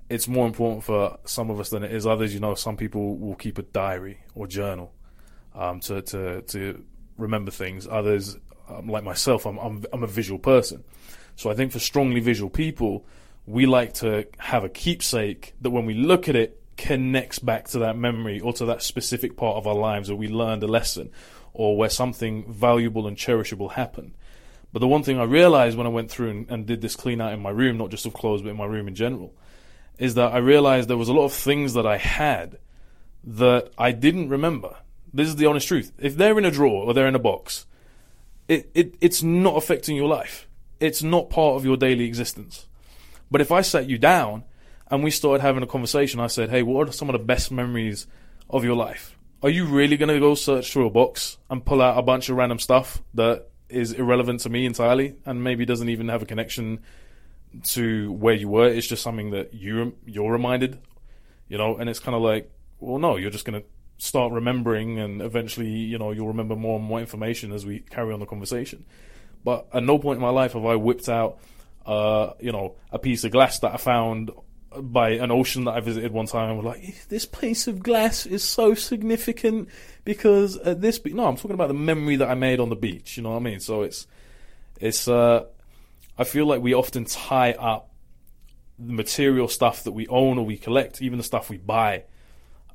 it's 0.10 0.28
more 0.28 0.48
important 0.48 0.84
for 0.84 1.20
some 1.26 1.52
of 1.52 1.60
us 1.60 1.70
than 1.70 1.84
it 1.84 1.92
is 1.92 2.08
others. 2.08 2.34
You 2.34 2.40
know, 2.40 2.56
some 2.56 2.76
people 2.76 3.18
will 3.18 3.36
keep 3.36 3.60
a 3.60 3.62
diary 3.62 4.24
or 4.34 4.48
journal 4.48 4.92
um, 5.54 5.80
to, 5.82 6.02
to 6.02 6.42
to 6.42 6.84
remember 7.20 7.52
things. 7.52 7.88
Others 7.88 8.40
um, 8.68 8.88
like 8.88 9.04
myself, 9.04 9.46
I'm, 9.46 9.60
I'm 9.60 9.86
I'm 9.94 10.02
a 10.02 10.08
visual 10.08 10.40
person, 10.40 10.84
so 11.36 11.52
I 11.52 11.54
think 11.54 11.72
for 11.72 11.78
strongly 11.78 12.20
visual 12.20 12.50
people, 12.50 13.06
we 13.46 13.68
like 13.68 13.94
to 14.02 14.26
have 14.40 14.64
a 14.64 14.70
keepsake 14.70 15.54
that 15.62 15.70
when 15.70 15.86
we 15.86 15.94
look 15.94 16.28
at 16.28 16.36
it 16.36 16.61
connects 16.78 17.40
back 17.40 17.68
to 17.70 17.80
that 17.80 17.98
memory 17.98 18.40
or 18.40 18.54
to 18.54 18.66
that 18.66 18.82
specific 18.82 19.38
part 19.38 19.58
of 19.58 19.68
our 19.68 19.76
lives 19.76 20.10
where 20.10 20.18
we 20.18 20.28
learned 20.28 20.64
a 20.64 20.68
lesson 20.68 21.12
or 21.54 21.78
where 21.78 21.90
something 21.90 22.52
valuable 22.52 23.08
and 23.08 23.18
cherishable 23.18 23.74
happened. 23.74 24.14
But 24.74 24.80
the 24.80 24.88
one 24.88 25.04
thing 25.04 25.20
I 25.20 25.24
realized 25.24 25.78
when 25.78 25.88
I 25.88 25.92
went 25.92 26.10
through 26.10 26.30
and, 26.30 26.50
and, 26.50 26.66
did 26.66 26.82
this 26.82 26.96
clean 26.96 27.20
out 27.20 27.34
in 27.34 27.42
my 27.42 27.50
room, 27.50 27.78
not 27.78 27.90
just 27.90 28.06
of 28.06 28.14
clothes, 28.14 28.42
but 28.42 28.50
in 28.50 28.58
my 28.58 28.66
room 28.66 28.88
in 28.88 28.96
general, 28.96 29.34
is 29.98 30.16
that 30.16 30.34
I 30.34 30.38
realized 30.38 30.88
there 30.88 30.98
was 30.98 31.10
a 31.10 31.14
lot 31.14 31.26
of 31.26 31.34
things 31.34 31.74
that 31.74 31.86
I 31.86 31.98
had 31.98 32.58
that 33.24 33.72
I 33.78 33.92
didn't 33.92 34.30
remember. 34.30 34.78
This 35.14 35.28
is 35.28 35.36
the 35.36 35.46
honest 35.46 35.68
truth. 35.68 35.92
If 36.00 36.16
they're 36.16 36.38
in 36.38 36.46
a 36.46 36.52
drawer 36.52 36.86
or 36.86 36.94
they're 36.94 37.08
in 37.08 37.16
a 37.16 37.20
box, 37.20 37.66
it, 38.48 38.72
it 38.74 38.96
it's 39.02 39.22
not 39.22 39.58
affecting 39.58 39.96
your 39.96 40.08
life. 40.08 40.48
It's 40.80 41.04
not 41.04 41.30
part 41.30 41.58
of 41.58 41.66
your 41.66 41.78
daily 41.78 42.06
existence. 42.06 42.68
But 43.30 43.42
if 43.42 43.52
I 43.52 43.62
sat 43.62 43.90
you 43.90 43.98
down 43.98 44.46
and 44.92 45.04
we 45.04 45.10
started 45.10 45.42
having 45.42 45.64
a 45.64 45.68
conversation, 45.68 46.20
I 46.20 46.28
said, 46.28 46.50
Hey, 46.50 46.62
what 46.62 46.90
are 46.90 46.92
some 46.92 47.10
of 47.10 47.14
the 47.14 47.26
best 47.26 47.50
memories 47.50 48.06
of 48.50 48.66
your 48.66 48.76
life? 48.76 49.18
Are 49.42 49.50
you 49.50 49.66
really 49.66 49.98
going 49.98 50.10
to 50.10 50.20
go 50.20 50.36
search 50.36 50.72
through 50.72 50.86
a 50.86 50.92
box 50.92 51.38
and 51.50 51.66
pull 51.66 51.82
out 51.82 51.98
a 51.98 52.04
bunch 52.04 52.30
of 52.30 52.36
random 52.36 52.60
stuff 52.60 53.02
that 53.16 53.48
is 53.70 53.94
irrelevant 53.94 54.42
to 54.42 54.50
me 54.50 54.66
entirely 54.66 55.16
and 55.26 55.44
maybe 55.44 55.66
doesn't 55.66 55.90
even 55.90 56.10
have 56.10 56.22
a 56.22 56.26
connection 56.26 56.82
to 57.64 58.12
where 58.12 58.36
you 58.36 58.50
were? 58.50 58.68
It's 58.68 58.86
just 58.86 59.02
something 59.02 59.32
that 59.32 59.54
you 59.54 59.96
you're 60.06 60.32
reminded, 60.32 60.78
you 61.48 61.58
know. 61.58 61.78
And 61.78 61.90
it's 61.90 62.00
kind 62.00 62.16
of 62.16 62.22
like, 62.22 62.52
well, 62.80 63.00
no, 63.00 63.16
you're 63.16 63.32
just 63.32 63.46
going 63.46 63.62
to 63.62 63.68
start 63.98 64.34
remembering, 64.34 65.00
and 65.00 65.22
eventually, 65.22 65.70
you 65.70 65.98
know, 65.98 66.12
you'll 66.12 66.28
remember 66.28 66.56
more 66.56 66.78
and 66.78 66.86
more 66.86 67.00
information 67.00 67.52
as 67.54 67.66
we 67.66 67.80
carry 67.80 68.14
on 68.14 68.20
the 68.20 68.26
conversation. 68.26 68.86
But 69.44 69.68
at 69.74 69.84
no 69.84 69.98
point 69.98 70.18
in 70.18 70.22
my 70.22 70.30
life 70.30 70.54
have 70.54 70.66
I 70.66 70.76
whipped 70.76 71.10
out, 71.10 71.40
uh, 71.86 72.34
you 72.40 72.52
know, 72.52 72.76
a 72.92 73.00
piece 73.00 73.24
of 73.24 73.32
glass 73.32 73.60
that 73.60 73.74
I 73.74 73.78
found 73.78 74.32
by 74.80 75.12
an 75.12 75.32
ocean 75.32 75.66
that 75.66 75.72
I 75.72 75.80
visited 75.80 76.12
one 76.12 76.28
time. 76.28 76.50
And 76.50 76.64
was 76.64 76.66
like, 76.66 77.08
this 77.10 77.26
piece 77.26 77.68
of 77.68 77.84
glass 77.84 78.26
is 78.26 78.44
so 78.44 78.74
significant 78.74 79.70
because 80.06 80.58
at 80.58 80.82
this. 80.82 81.00
Be-. 81.00 81.14
No, 81.14 81.28
I'm 81.28 81.36
talking 81.36 81.52
about 81.52 81.68
the 81.68 81.74
memory 81.74 82.16
that 82.18 82.30
I 82.30 82.36
made 82.36 82.60
on 82.60 82.70
the 82.70 82.76
beach. 82.76 83.18
You 83.18 83.24
know 83.24 83.32
what 83.32 83.38
I 83.38 83.42
mean? 83.42 83.60
So 83.60 83.82
it's 83.82 84.08
it's. 84.80 85.08
Uh, 85.08 85.46
I 86.18 86.24
feel 86.24 86.46
like 86.46 86.62
we 86.62 86.74
often 86.74 87.06
tie 87.06 87.54
up 87.54 87.90
the 88.78 88.94
material 88.94 89.48
stuff 89.48 89.84
that 89.84 89.92
we 89.92 90.08
own 90.08 90.38
or 90.38 90.46
we 90.46 90.58
collect, 90.58 91.02
even 91.02 91.18
the 91.18 91.24
stuff 91.24 91.50
we 91.50 91.58
buy, 91.58 92.04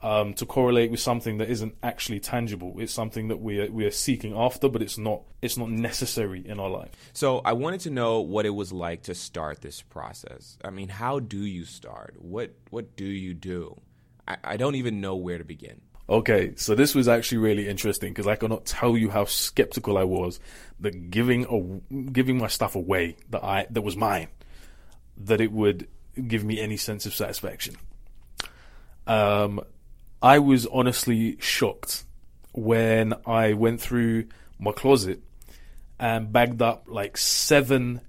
um, 0.03 0.35
to 0.35 0.47
correlate 0.47 0.91
with 0.91 1.01
something 1.01 1.39
that 1.39 1.49
isn't 1.49 1.75
actually 1.83 2.21
tangible. 2.21 2.77
It's 2.79 2.93
something 2.93 3.29
that 3.29 3.39
we 3.39 3.61
are, 3.61 3.71
we 3.71 3.85
are 3.87 3.91
seeking 3.91 4.37
after, 4.37 4.69
but 4.69 4.83
it's 4.83 4.99
not 4.99 5.23
it's 5.43 5.57
not 5.57 5.71
necessary 5.71 6.47
in 6.47 6.61
our 6.61 6.69
life. 6.69 6.91
So 7.13 7.41
I 7.45 7.55
wanted 7.55 7.81
to 7.81 7.91
know 7.91 8.21
what 8.21 8.47
it 8.47 8.51
was 8.51 8.73
like 8.73 9.03
to 9.05 9.15
start 9.15 9.63
this 9.63 9.83
process. 9.83 10.59
I 10.65 10.71
mean, 10.71 10.89
how 10.89 11.21
do 11.21 11.39
you 11.39 11.65
start? 11.65 12.15
What 12.19 12.55
what 12.71 12.97
do 12.97 13.05
you 13.05 13.35
do? 13.35 13.81
I, 14.29 14.37
I 14.45 14.57
don't 14.57 14.75
even 14.75 15.01
know 15.01 15.17
where 15.17 15.39
to 15.39 15.45
begin. 15.45 15.81
Okay, 16.09 16.53
so 16.55 16.77
this 16.77 16.95
was 16.95 17.09
actually 17.09 17.39
really 17.39 17.69
interesting 17.69 18.13
because 18.13 18.29
I 18.29 18.37
cannot 18.37 18.65
tell 18.65 18.97
you 18.97 19.11
how 19.11 19.25
skeptical 19.25 19.99
I 19.99 20.05
was 20.05 20.39
that 20.79 21.11
giving 21.11 21.47
a, 21.51 22.13
giving 22.13 22.39
my 22.39 22.47
stuff 22.47 22.77
away 22.77 23.17
that 23.31 23.43
I 23.43 23.67
that 23.71 23.83
was 23.83 23.97
mine 23.97 24.29
that 25.19 25.41
it 25.41 25.51
would 25.51 25.89
give 26.29 26.45
me 26.45 26.61
any 26.61 26.77
sense 26.77 27.07
of 27.07 27.15
satisfaction. 27.15 27.77
Um, 29.07 29.63
I 30.23 30.39
was 30.39 30.67
honestly 30.67 31.37
shocked 31.41 32.05
when 32.53 33.15
I 33.27 33.53
went 33.53 33.81
through 33.81 34.27
my 34.59 34.73
closet 34.73 35.21
and 35.99 36.33
bagged 36.33 36.63
up 36.63 36.85
like 36.89 37.17
seven 37.17 38.01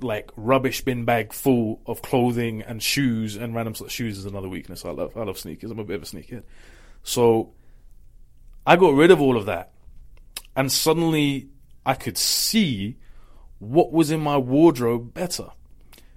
like 0.00 0.30
rubbish 0.36 0.82
bin 0.82 1.04
bag 1.04 1.32
full 1.32 1.80
of 1.86 2.02
clothing 2.02 2.62
and 2.62 2.80
shoes 2.80 3.36
and 3.36 3.54
random 3.54 3.74
sort 3.74 3.88
of 3.88 3.92
shoes 3.92 4.16
is 4.18 4.26
another 4.26 4.48
weakness. 4.48 4.84
I 4.84 4.90
love 4.90 5.16
I 5.16 5.24
love 5.24 5.38
sneakers. 5.38 5.70
I'm 5.70 5.78
a 5.78 5.84
bit 5.84 5.96
of 5.96 6.02
a 6.02 6.06
sneakerhead. 6.06 6.44
So 7.02 7.52
I 8.66 8.76
got 8.76 8.94
rid 8.94 9.10
of 9.10 9.20
all 9.20 9.36
of 9.36 9.46
that. 9.46 9.72
And 10.54 10.70
suddenly 10.70 11.48
I 11.84 11.94
could 11.94 12.18
see 12.18 12.96
what 13.58 13.92
was 13.92 14.10
in 14.10 14.20
my 14.20 14.36
wardrobe 14.36 15.14
better. 15.14 15.48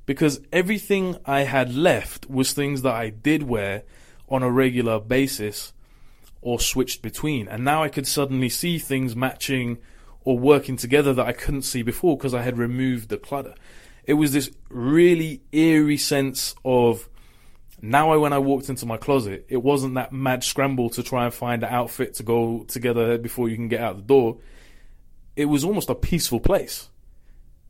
Because 0.05 0.41
everything 0.51 1.17
I 1.25 1.41
had 1.41 1.73
left 1.73 2.29
was 2.29 2.51
things 2.53 2.81
that 2.81 2.93
I 2.93 3.09
did 3.09 3.43
wear 3.43 3.83
on 4.31 4.41
a 4.41 4.49
regular 4.49 4.99
basis 4.99 5.73
or 6.41 6.59
switched 6.59 7.01
between. 7.01 7.47
And 7.47 7.63
now 7.63 7.83
I 7.83 7.89
could 7.89 8.07
suddenly 8.07 8.49
see 8.49 8.79
things 8.79 9.15
matching 9.15 9.77
or 10.23 10.39
working 10.39 10.77
together 10.77 11.13
that 11.13 11.25
I 11.25 11.33
couldn't 11.33 11.63
see 11.63 11.83
before 11.83 12.17
because 12.17 12.33
I 12.33 12.41
had 12.41 12.57
removed 12.57 13.09
the 13.09 13.17
clutter. 13.17 13.53
It 14.05 14.13
was 14.15 14.33
this 14.33 14.49
really 14.69 15.41
eerie 15.51 15.97
sense 15.97 16.55
of 16.65 17.07
now 17.81 18.11
I, 18.11 18.17
when 18.17 18.33
I 18.33 18.39
walked 18.39 18.69
into 18.69 18.85
my 18.85 18.97
closet, 18.97 19.45
it 19.49 19.57
wasn't 19.57 19.95
that 19.95 20.13
mad 20.13 20.43
scramble 20.43 20.89
to 20.91 21.03
try 21.03 21.25
and 21.25 21.33
find 21.33 21.63
an 21.63 21.73
outfit 21.73 22.13
to 22.15 22.23
go 22.23 22.63
together 22.67 23.17
before 23.17 23.49
you 23.49 23.55
can 23.55 23.67
get 23.67 23.81
out 23.81 23.95
the 23.97 24.03
door. 24.03 24.37
It 25.35 25.45
was 25.45 25.63
almost 25.63 25.89
a 25.89 25.95
peaceful 25.95 26.39
place 26.39 26.89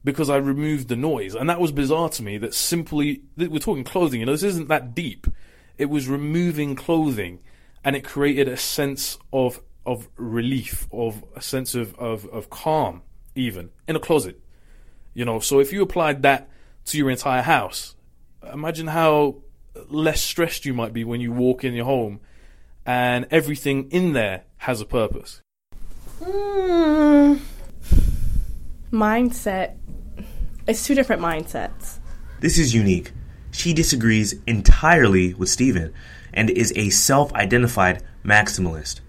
because 0.03 0.29
I 0.29 0.37
removed 0.37 0.89
the 0.89 0.95
noise. 0.95 1.35
And 1.35 1.49
that 1.49 1.61
was 1.61 1.71
bizarre 1.71 2.09
to 2.09 2.23
me 2.23 2.37
that 2.39 2.53
simply, 2.53 3.21
we're 3.37 3.59
talking 3.59 3.83
clothing, 3.83 4.19
you 4.19 4.25
know, 4.25 4.33
this 4.33 4.43
isn't 4.43 4.67
that 4.67 4.93
deep. 4.95 5.27
It 5.81 5.89
was 5.89 6.07
removing 6.07 6.75
clothing, 6.75 7.39
and 7.83 7.95
it 7.95 8.03
created 8.03 8.47
a 8.47 8.55
sense 8.55 9.17
of 9.33 9.61
of 9.83 10.07
relief, 10.15 10.87
of 10.91 11.23
a 11.35 11.41
sense 11.41 11.73
of, 11.73 11.95
of, 11.95 12.27
of 12.27 12.51
calm, 12.51 13.01
even 13.33 13.71
in 13.87 13.95
a 13.95 13.99
closet. 13.99 14.39
You 15.15 15.25
know, 15.25 15.39
so 15.39 15.59
if 15.59 15.73
you 15.73 15.81
applied 15.81 16.21
that 16.21 16.51
to 16.85 16.99
your 16.99 17.09
entire 17.09 17.41
house, 17.41 17.95
imagine 18.53 18.85
how 18.85 19.37
less 19.89 20.21
stressed 20.21 20.65
you 20.65 20.75
might 20.75 20.93
be 20.93 21.03
when 21.03 21.19
you 21.19 21.31
walk 21.31 21.63
in 21.63 21.73
your 21.73 21.85
home 21.85 22.19
and 22.85 23.25
everything 23.31 23.89
in 23.89 24.13
there 24.13 24.43
has 24.57 24.81
a 24.81 24.85
purpose. 24.85 25.41
Mm. 26.21 27.39
Mindset. 28.91 29.77
It's 30.67 30.85
two 30.85 30.93
different 30.93 31.23
mindsets. 31.23 31.97
This 32.39 32.59
is 32.59 32.71
unique 32.71 33.13
she 33.51 33.73
disagrees 33.73 34.35
entirely 34.47 35.33
with 35.33 35.49
Stephen 35.49 35.93
and 36.33 36.49
is 36.49 36.73
a 36.75 36.89
self 36.89 37.33
identified 37.33 38.03
maximalist, 38.23 39.01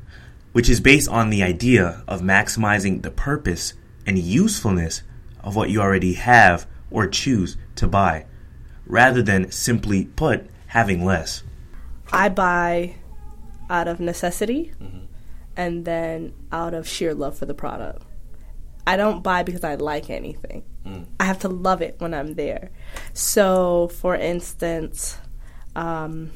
which 0.53 0.69
is 0.69 0.81
based 0.81 1.09
on 1.09 1.31
the 1.31 1.43
idea 1.43 2.03
of 2.07 2.21
maximizing 2.21 3.03
the 3.03 3.11
purpose 3.11 3.75
and 4.07 4.19
usefulness 4.19 5.03
of 5.41 5.57
what 5.57 5.71
you 5.71 5.81
already 5.81 6.15
have 6.15 6.67
or 6.91 7.07
choose 7.07 7.57
to 7.77 7.87
buy, 7.87 8.27
rather 8.87 9.23
than 9.23 9.51
simply 9.51 10.05
put, 10.05 10.47
having 10.67 11.05
less. 11.05 11.43
I 12.13 12.29
buy 12.29 12.97
out 13.71 13.89
of 13.89 14.01
necessity 14.01 14.73
mm-hmm. 14.81 15.07
and 15.57 15.85
then 15.85 16.35
out 16.51 16.75
of 16.75 16.87
sheer 16.87 17.15
love 17.15 17.39
for 17.39 17.47
the 17.47 17.55
product. 17.55 18.05
I 18.87 18.97
don't 18.97 19.23
buy 19.23 19.43
because 19.43 19.65
I 19.65 19.77
like 19.77 20.11
anything. 20.11 20.65
Mm. 20.85 21.07
I 21.21 21.25
have 21.25 21.39
to 21.41 21.49
love 21.49 21.83
it 21.83 21.97
when 21.99 22.15
I'm 22.15 22.35
there. 22.35 22.71
So, 23.13 23.89
for 23.89 24.17
instance, 24.17 25.19
um, 25.77 26.31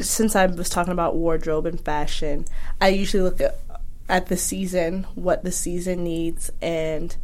since 0.00 0.34
I 0.34 0.46
was 0.46 0.68
talking 0.68 0.92
about 0.92 1.16
wardrobe 1.16 1.66
and 1.66 1.80
fashion, 1.80 2.46
I 2.80 2.88
usually 2.88 3.22
look 3.22 3.40
at 3.40 3.58
at 4.08 4.26
the 4.26 4.36
season, 4.36 5.04
what 5.14 5.44
the 5.44 5.52
season 5.52 6.02
needs, 6.02 6.50
and 6.60 7.16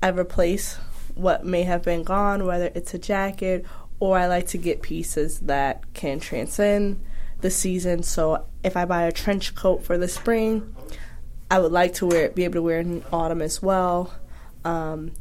I 0.00 0.08
replace 0.08 0.78
what 1.16 1.44
may 1.44 1.64
have 1.64 1.82
been 1.82 2.04
gone, 2.04 2.46
whether 2.46 2.70
it's 2.74 2.94
a 2.94 2.98
jacket 2.98 3.66
or 3.98 4.18
I 4.18 4.26
like 4.26 4.46
to 4.48 4.58
get 4.58 4.82
pieces 4.82 5.40
that 5.40 5.92
can 5.94 6.20
transcend 6.20 7.04
the 7.40 7.50
season. 7.50 8.02
So 8.02 8.46
if 8.64 8.76
I 8.76 8.84
buy 8.84 9.02
a 9.02 9.12
trench 9.12 9.54
coat 9.54 9.84
for 9.84 9.98
the 9.98 10.08
spring, 10.08 10.74
I 11.52 11.58
would 11.58 11.70
like 11.70 11.92
to 11.94 12.06
wear 12.06 12.30
be 12.30 12.44
able 12.44 12.54
to 12.54 12.62
wear 12.62 12.80
it 12.80 12.86
in 12.86 13.04
autumn 13.12 13.42
as 13.42 13.60
well. 13.60 14.10
Um, 14.64 15.12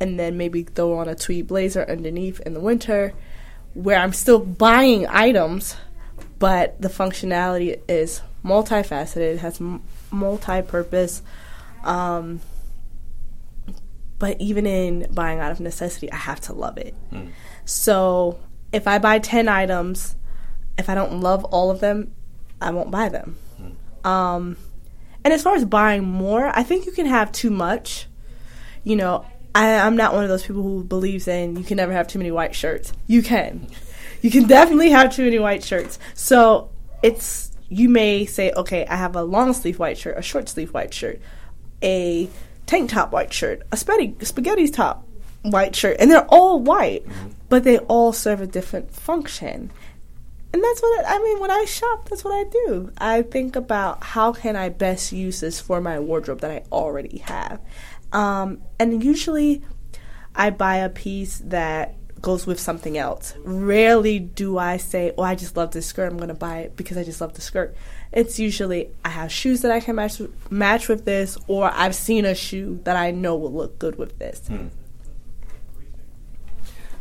and 0.00 0.18
then 0.18 0.36
maybe 0.36 0.64
throw 0.64 0.98
on 0.98 1.08
a 1.08 1.14
tweed 1.14 1.46
blazer 1.46 1.88
underneath 1.88 2.40
in 2.40 2.54
the 2.54 2.60
winter, 2.60 3.14
where 3.74 3.96
I'm 3.96 4.12
still 4.12 4.40
buying 4.40 5.06
items, 5.06 5.76
but 6.40 6.80
the 6.80 6.88
functionality 6.88 7.78
is 7.88 8.20
multifaceted, 8.44 9.34
it 9.34 9.38
has 9.38 9.60
m- 9.60 9.82
multi-purpose. 10.10 11.22
Um, 11.84 12.40
but 14.18 14.40
even 14.40 14.66
in 14.66 15.06
buying 15.12 15.38
out 15.38 15.52
of 15.52 15.60
necessity, 15.60 16.10
I 16.10 16.16
have 16.16 16.40
to 16.42 16.52
love 16.52 16.78
it. 16.78 16.94
Mm. 17.12 17.30
So 17.64 18.40
if 18.72 18.88
I 18.88 18.98
buy 18.98 19.20
ten 19.20 19.48
items, 19.48 20.16
if 20.76 20.88
I 20.88 20.96
don't 20.96 21.20
love 21.20 21.44
all 21.44 21.70
of 21.70 21.78
them, 21.78 22.12
I 22.60 22.70
won't 22.70 22.90
buy 22.90 23.08
them. 23.08 23.36
Mm. 23.62 24.08
Um, 24.08 24.56
and 25.26 25.32
as 25.32 25.42
far 25.42 25.56
as 25.56 25.64
buying 25.64 26.04
more, 26.04 26.56
I 26.56 26.62
think 26.62 26.86
you 26.86 26.92
can 26.92 27.06
have 27.06 27.32
too 27.32 27.50
much. 27.50 28.06
You 28.84 28.94
know, 28.94 29.26
I, 29.56 29.66
am 29.70 29.96
not 29.96 30.14
one 30.14 30.22
of 30.22 30.28
those 30.28 30.46
people 30.46 30.62
who 30.62 30.84
believes 30.84 31.26
in 31.26 31.56
you 31.56 31.64
can 31.64 31.78
never 31.78 31.92
have 31.92 32.06
too 32.06 32.20
many 32.20 32.30
white 32.30 32.54
shirts. 32.54 32.92
You 33.08 33.24
can. 33.24 33.66
You 34.22 34.30
can 34.30 34.46
definitely 34.46 34.90
have 34.90 35.12
too 35.12 35.24
many 35.24 35.40
white 35.40 35.64
shirts. 35.64 35.98
So 36.14 36.70
it's 37.02 37.50
you 37.68 37.88
may 37.88 38.24
say, 38.24 38.52
okay, 38.52 38.86
I 38.86 38.94
have 38.94 39.16
a 39.16 39.24
long 39.24 39.52
sleeve 39.52 39.80
white 39.80 39.98
shirt, 39.98 40.16
a 40.16 40.22
short 40.22 40.48
sleeve 40.48 40.72
white 40.72 40.94
shirt. 40.94 41.20
a 41.82 42.30
tank 42.66 42.90
top 42.90 43.10
white 43.10 43.32
shirt, 43.32 43.62
a 43.72 43.76
spaghetti 43.76 44.24
spaghetti's 44.24 44.70
top 44.70 45.04
white 45.42 45.74
shirt, 45.74 45.96
and 45.98 46.08
they're 46.08 46.26
all 46.26 46.60
white, 46.60 47.04
mm-hmm. 47.04 47.30
but 47.48 47.64
they 47.64 47.78
all 47.78 48.12
serve 48.12 48.40
a 48.40 48.46
different 48.46 48.92
function. 48.92 49.72
And 50.56 50.64
that's 50.64 50.80
what 50.80 51.04
I, 51.04 51.16
I 51.16 51.18
mean 51.18 51.38
when 51.38 51.50
I 51.50 51.66
shop. 51.66 52.08
That's 52.08 52.24
what 52.24 52.32
I 52.32 52.44
do. 52.48 52.90
I 52.96 53.20
think 53.20 53.56
about 53.56 54.02
how 54.02 54.32
can 54.32 54.56
I 54.56 54.70
best 54.70 55.12
use 55.12 55.40
this 55.40 55.60
for 55.60 55.82
my 55.82 56.00
wardrobe 56.00 56.40
that 56.40 56.50
I 56.50 56.62
already 56.72 57.18
have, 57.18 57.60
um, 58.10 58.62
and 58.78 59.04
usually 59.04 59.62
I 60.34 60.48
buy 60.48 60.76
a 60.76 60.88
piece 60.88 61.42
that 61.44 61.94
goes 62.22 62.46
with 62.46 62.58
something 62.58 62.96
else. 62.96 63.34
Rarely 63.44 64.18
do 64.18 64.56
I 64.56 64.78
say, 64.78 65.12
"Oh, 65.18 65.24
I 65.24 65.34
just 65.34 65.58
love 65.58 65.72
this 65.72 65.84
skirt. 65.84 66.10
I'm 66.10 66.16
going 66.16 66.28
to 66.28 66.34
buy 66.34 66.60
it 66.60 66.74
because 66.74 66.96
I 66.96 67.04
just 67.04 67.20
love 67.20 67.34
the 67.34 67.42
skirt." 67.42 67.76
It's 68.10 68.38
usually 68.38 68.88
I 69.04 69.10
have 69.10 69.30
shoes 69.30 69.60
that 69.60 69.70
I 69.70 69.80
can 69.80 69.96
match 69.96 70.22
match 70.48 70.88
with 70.88 71.04
this, 71.04 71.36
or 71.48 71.70
I've 71.70 71.94
seen 71.94 72.24
a 72.24 72.34
shoe 72.34 72.80
that 72.84 72.96
I 72.96 73.10
know 73.10 73.36
will 73.36 73.52
look 73.52 73.78
good 73.78 73.98
with 73.98 74.18
this. 74.18 74.48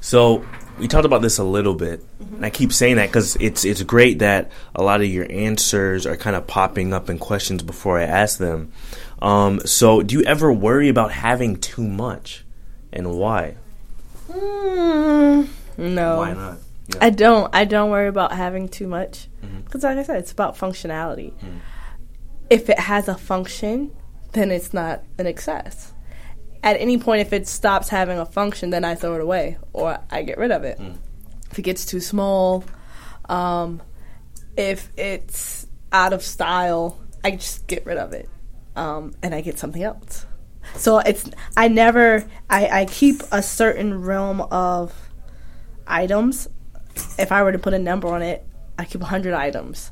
So 0.02 0.44
we 0.78 0.88
talked 0.88 1.06
about 1.06 1.22
this 1.22 1.38
a 1.38 1.44
little 1.44 1.74
bit, 1.74 2.04
and 2.20 2.46
I 2.46 2.50
keep 2.50 2.74
saying 2.74 2.98
that 2.98 3.08
because 3.08 3.36
it's 3.38 3.64
it's 3.64 3.82
great 3.84 4.20
that 4.20 4.52
a 4.74 4.84
lot 4.84 5.02
of 5.02 5.08
your 5.08 5.26
answers 5.32 6.06
are 6.06 6.18
kind 6.18 6.36
of 6.36 6.48
popping 6.48 6.94
up 6.94 7.10
in 7.10 7.18
questions 7.18 7.64
before 7.64 8.00
I 8.00 8.04
ask 8.04 8.38
them. 8.38 8.72
Um, 9.22 9.62
so, 9.62 10.02
do 10.02 10.18
you 10.18 10.24
ever 10.26 10.52
worry 10.52 10.90
about 10.90 11.12
having 11.12 11.56
too 11.58 11.84
much, 11.84 12.44
and 12.92 13.18
why? 13.18 13.56
Mm, 14.30 15.48
no, 15.78 16.18
Why 16.18 16.34
not? 16.34 16.58
Yeah. 16.88 16.98
I 17.02 17.10
don't. 17.10 17.56
I 17.56 17.66
don't 17.66 17.90
worry 17.90 18.08
about 18.08 18.34
having 18.34 18.68
too 18.68 18.88
much 18.88 19.28
because, 19.64 19.84
like 19.84 19.98
I 19.98 20.04
said, 20.04 20.18
it's 20.18 20.32
about 20.32 20.58
functionality. 20.58 21.34
If 22.50 22.70
it 22.70 22.80
has 22.80 23.08
a 23.08 23.16
function, 23.16 23.92
then 24.34 24.52
it's 24.52 24.74
not 24.74 25.04
an 25.18 25.26
excess. 25.26 25.94
At 26.66 26.82
any 26.82 26.98
point, 26.98 27.22
if 27.22 27.32
it 27.32 27.48
stops 27.48 27.88
having 27.90 28.18
a 28.18 28.26
function, 28.26 28.72
then 28.72 28.84
I 28.84 28.96
throw 28.96 29.16
it 29.16 29.22
away 29.22 29.58
or 29.72 30.00
I 30.10 30.24
get 30.24 30.38
rid 30.40 30.52
of 30.52 30.64
it. 30.64 30.80
If 31.52 31.60
it 31.60 31.62
gets 31.62 31.86
too 31.86 32.02
small, 32.02 32.66
um, 33.30 33.82
if 34.58 34.90
it's 34.98 35.68
out 35.92 36.12
of 36.12 36.24
style, 36.24 37.00
I 37.24 37.32
just 37.32 37.68
get 37.68 37.86
rid 37.86 37.98
of 37.98 38.14
it 38.14 38.28
um, 38.76 39.14
and 39.22 39.34
I 39.34 39.42
get 39.42 39.60
something 39.60 39.84
else. 39.84 40.26
So 40.76 40.98
it's 41.00 41.30
I 41.56 41.68
never 41.68 42.26
I, 42.50 42.82
I 42.82 42.86
keep 42.86 43.22
a 43.32 43.44
certain 43.44 44.02
realm 44.02 44.42
of 44.42 44.94
items. 45.86 46.50
If 47.20 47.32
I 47.32 47.44
were 47.44 47.52
to 47.52 47.60
put 47.60 47.74
a 47.74 47.80
number 47.80 48.08
on 48.08 48.22
it, 48.22 48.46
I 48.78 48.86
keep 48.86 49.02
100 49.02 49.34
items. 49.34 49.92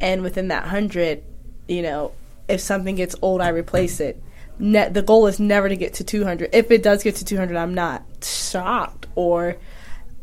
And 0.00 0.22
within 0.22 0.48
that 0.48 0.62
100, 0.62 1.22
you 1.68 1.82
know, 1.82 2.12
if 2.48 2.60
something 2.60 2.94
gets 2.94 3.14
old, 3.20 3.40
I 3.40 3.48
replace 3.48 4.00
it. 4.00 4.22
Ne- 4.60 4.88
the 4.90 5.02
goal 5.02 5.26
is 5.26 5.40
never 5.40 5.68
to 5.68 5.76
get 5.76 5.94
to 5.94 6.04
200. 6.04 6.50
If 6.52 6.70
it 6.70 6.82
does 6.82 7.02
get 7.02 7.16
to 7.16 7.24
200, 7.24 7.56
I'm 7.56 7.74
not 7.74 8.04
shocked 8.22 9.06
or 9.14 9.56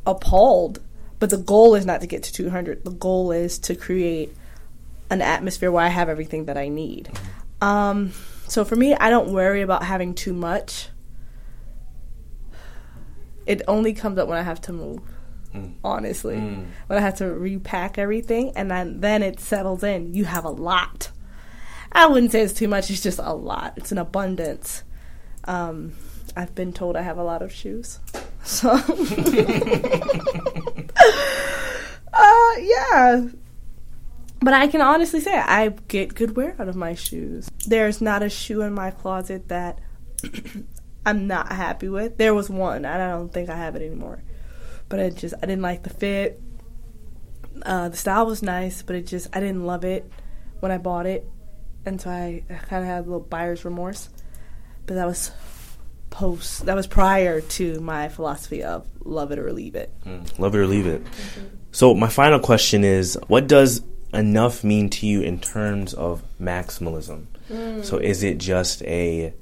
appalled. 0.05 0.79
But 1.19 1.31
the 1.31 1.37
goal 1.37 1.73
is 1.75 1.85
not 1.85 2.01
to 2.01 2.07
get 2.07 2.23
to 2.23 2.33
200. 2.33 2.83
The 2.85 2.91
goal 2.91 3.31
is 3.31 3.57
to 3.59 3.75
create 3.75 4.35
an 5.09 5.21
atmosphere 5.21 5.71
where 5.71 5.83
I 5.83 5.87
have 5.87 6.09
everything 6.09 6.45
that 6.45 6.57
I 6.57 6.67
need. 6.67 7.09
Um, 7.61 8.11
so 8.47 8.63
for 8.63 8.75
me, 8.75 8.93
I 8.93 9.09
don't 9.09 9.29
worry 9.31 9.61
about 9.61 9.83
having 9.83 10.13
too 10.13 10.33
much. 10.33 10.89
It 13.47 13.61
only 13.67 13.93
comes 13.93 14.19
up 14.19 14.27
when 14.27 14.37
I 14.37 14.43
have 14.43 14.61
to 14.61 14.73
move. 14.73 14.99
Honestly, 15.83 16.35
when 16.87 16.99
I 16.99 17.01
have 17.01 17.15
to 17.17 17.33
repack 17.33 17.97
everything, 17.97 18.51
and 18.55 18.69
then 18.69 18.99
then 18.99 19.23
it 19.23 19.39
settles 19.39 19.81
in. 19.83 20.13
You 20.13 20.25
have 20.25 20.45
a 20.45 20.49
lot. 20.49 21.09
I 21.91 22.07
wouldn't 22.07 22.31
say 22.31 22.41
it's 22.41 22.53
too 22.53 22.67
much. 22.67 22.89
It's 22.89 23.01
just 23.01 23.19
a 23.19 23.33
lot. 23.33 23.73
It's 23.77 23.91
an 23.91 23.97
abundance. 23.97 24.83
Um, 25.45 25.93
I've 26.35 26.53
been 26.53 26.73
told 26.73 26.95
I 26.95 27.01
have 27.01 27.17
a 27.17 27.23
lot 27.23 27.41
of 27.41 27.51
shoes, 27.51 27.99
so 28.43 28.69
uh, 32.13 32.53
yeah. 32.59 33.27
But 34.39 34.53
I 34.53 34.67
can 34.67 34.81
honestly 34.81 35.19
say 35.19 35.35
I 35.35 35.69
get 35.87 36.13
good 36.13 36.35
wear 36.35 36.55
out 36.59 36.67
of 36.67 36.75
my 36.75 36.93
shoes. 36.93 37.49
There's 37.65 38.01
not 38.01 38.21
a 38.21 38.29
shoe 38.29 38.61
in 38.61 38.73
my 38.73 38.91
closet 38.91 39.47
that 39.47 39.79
I'm 41.05 41.25
not 41.25 41.51
happy 41.51 41.89
with. 41.89 42.17
There 42.17 42.33
was 42.33 42.49
one, 42.49 42.85
and 42.85 43.01
I 43.01 43.09
don't 43.09 43.33
think 43.33 43.49
I 43.49 43.57
have 43.57 43.75
it 43.75 43.81
anymore. 43.81 44.21
But 44.89 44.99
it 44.99 45.15
just 45.15 45.33
I 45.41 45.45
didn't 45.47 45.61
like 45.61 45.83
the 45.83 45.89
fit. 45.89 46.41
Uh, 47.63 47.89
the 47.89 47.97
style 47.97 48.25
was 48.27 48.43
nice, 48.43 48.83
but 48.83 48.95
it 48.95 49.07
just 49.07 49.35
I 49.35 49.39
didn't 49.39 49.65
love 49.65 49.83
it 49.83 50.09
when 50.59 50.71
I 50.71 50.77
bought 50.77 51.05
it, 51.05 51.27
and 51.87 52.01
so 52.01 52.09
I, 52.09 52.43
I 52.49 52.53
kind 52.53 52.83
of 52.83 52.89
had 52.89 52.99
a 52.99 53.03
little 53.03 53.21
buyer's 53.21 53.63
remorse. 53.65 54.09
But 54.85 54.95
that 54.95 55.05
was 55.05 55.31
post. 56.09 56.65
That 56.65 56.75
was 56.75 56.87
prior 56.87 57.41
to 57.41 57.79
my 57.79 58.09
philosophy 58.09 58.63
of 58.63 58.85
love 59.03 59.31
it 59.31 59.39
or 59.39 59.51
leave 59.51 59.75
it. 59.75 59.91
Mm, 60.05 60.37
love 60.39 60.53
it 60.53 60.59
or 60.59 60.67
leave 60.67 60.87
it. 60.87 61.01
So 61.71 61.93
my 61.93 62.07
final 62.07 62.39
question 62.39 62.83
is: 62.83 63.17
What 63.27 63.47
does 63.47 63.81
enough 64.13 64.63
mean 64.63 64.89
to 64.89 65.07
you 65.07 65.21
in 65.21 65.39
terms 65.39 65.93
of 65.93 66.23
maximalism? 66.39 67.25
Mm. 67.49 67.83
So 67.83 67.97
is 67.97 68.23
it 68.23 68.37
just 68.37 68.81
a 68.83 69.33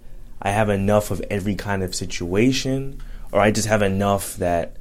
I 0.41 0.51
have 0.51 0.69
enough 0.69 1.11
of 1.11 1.21
every 1.29 1.55
kind 1.55 1.83
of 1.83 1.95
situation, 1.95 3.01
or 3.31 3.39
I 3.39 3.51
just 3.51 3.67
have 3.67 3.81
enough 3.81 4.37
that 4.37 4.77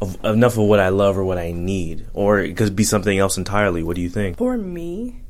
of 0.00 0.22
enough 0.24 0.52
of 0.52 0.64
what 0.64 0.80
I 0.80 0.90
love 0.90 1.16
or 1.18 1.24
what 1.24 1.38
I 1.38 1.52
need, 1.52 2.06
or 2.14 2.38
it 2.40 2.56
could 2.56 2.76
be 2.76 2.84
something 2.84 3.18
else 3.18 3.36
entirely? 3.36 3.82
What 3.82 3.96
do 3.96 4.02
you 4.02 4.10
think? 4.10 4.36
For 4.38 4.56
me, 4.56 5.22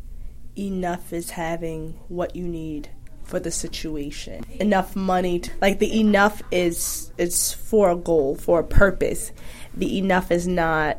enough 0.59 1.12
is 1.12 1.31
having 1.31 1.99
what 2.09 2.37
you 2.37 2.47
need 2.47 2.90
for 3.25 3.40
the 3.40 3.51
situation. 3.51 4.45
Enough 4.61 4.95
money, 4.95 5.40
to, 5.40 5.51
like 5.61 5.79
the 5.79 6.01
enough 6.01 6.42
is 6.51 7.12
is 7.19 7.53
for 7.53 7.90
a 7.90 7.97
goal, 7.97 8.37
for 8.37 8.61
a 8.61 8.64
purpose. 8.64 9.33
The 9.75 9.99
enough 9.99 10.31
is 10.31 10.47
not 10.47 10.99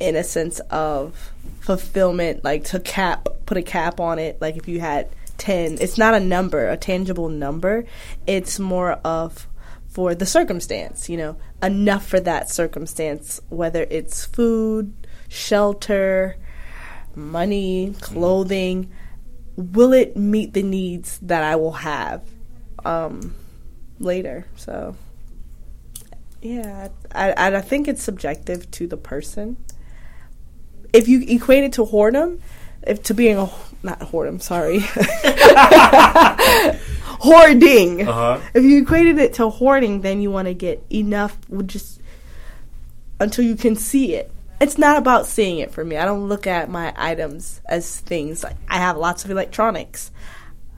in 0.00 0.16
a 0.16 0.24
sense 0.24 0.60
of 0.70 1.32
fulfillment, 1.60 2.42
like 2.42 2.64
to 2.64 2.80
cap, 2.80 3.28
put 3.46 3.56
a 3.56 3.62
cap 3.62 4.00
on 4.00 4.18
it. 4.18 4.40
Like 4.40 4.56
if 4.56 4.66
you 4.66 4.80
had 4.80 5.08
ten, 5.38 5.78
it's 5.80 5.98
not 5.98 6.14
a 6.14 6.20
number, 6.20 6.68
a 6.68 6.76
tangible 6.76 7.28
number. 7.28 7.84
It's 8.26 8.58
more 8.58 8.92
of 9.04 9.46
for 9.88 10.14
the 10.14 10.24
circumstance, 10.24 11.10
you 11.10 11.18
know, 11.18 11.36
enough 11.62 12.06
for 12.06 12.18
that 12.18 12.48
circumstance, 12.48 13.40
whether 13.50 13.86
it's 13.90 14.24
food, 14.24 14.94
shelter, 15.28 16.36
money, 17.16 17.94
clothing, 18.00 18.90
will 19.56 19.92
it 19.92 20.16
meet 20.16 20.54
the 20.54 20.62
needs 20.62 21.18
that 21.22 21.42
I 21.42 21.56
will 21.56 21.72
have 21.72 22.22
um, 22.84 23.34
later? 23.98 24.46
So, 24.56 24.96
yeah, 26.40 26.88
I, 27.14 27.56
I, 27.56 27.60
think 27.60 27.88
it's 27.88 28.02
subjective 28.02 28.70
to 28.72 28.86
the 28.86 28.96
person. 28.96 29.56
If 30.92 31.08
you 31.08 31.22
equate 31.28 31.64
it 31.64 31.72
to 31.74 31.84
whoredom, 31.84 32.40
if 32.86 33.02
to 33.04 33.14
being 33.14 33.36
a 33.36 33.48
not 33.82 34.00
whoredom, 34.00 34.40
sorry, 34.42 34.80
hoarding. 37.20 38.00
If 38.54 38.64
you 38.64 38.82
equated 38.82 39.18
it 39.18 39.34
to 39.34 39.48
hoarding, 39.50 40.00
then 40.00 40.20
you 40.20 40.30
want 40.30 40.48
to 40.48 40.54
get 40.54 40.84
enough, 40.90 41.36
just 41.66 42.00
until 43.20 43.44
you 43.44 43.56
can 43.56 43.76
see 43.76 44.14
it. 44.14 44.30
It's 44.62 44.78
not 44.78 44.96
about 44.96 45.26
seeing 45.26 45.58
it 45.58 45.72
for 45.72 45.84
me. 45.84 45.96
I 45.96 46.04
don't 46.04 46.28
look 46.28 46.46
at 46.46 46.70
my 46.70 46.94
items 46.96 47.60
as 47.66 47.98
things. 47.98 48.44
Like 48.44 48.54
I 48.68 48.76
have 48.76 48.96
lots 48.96 49.24
of 49.24 49.32
electronics. 49.32 50.12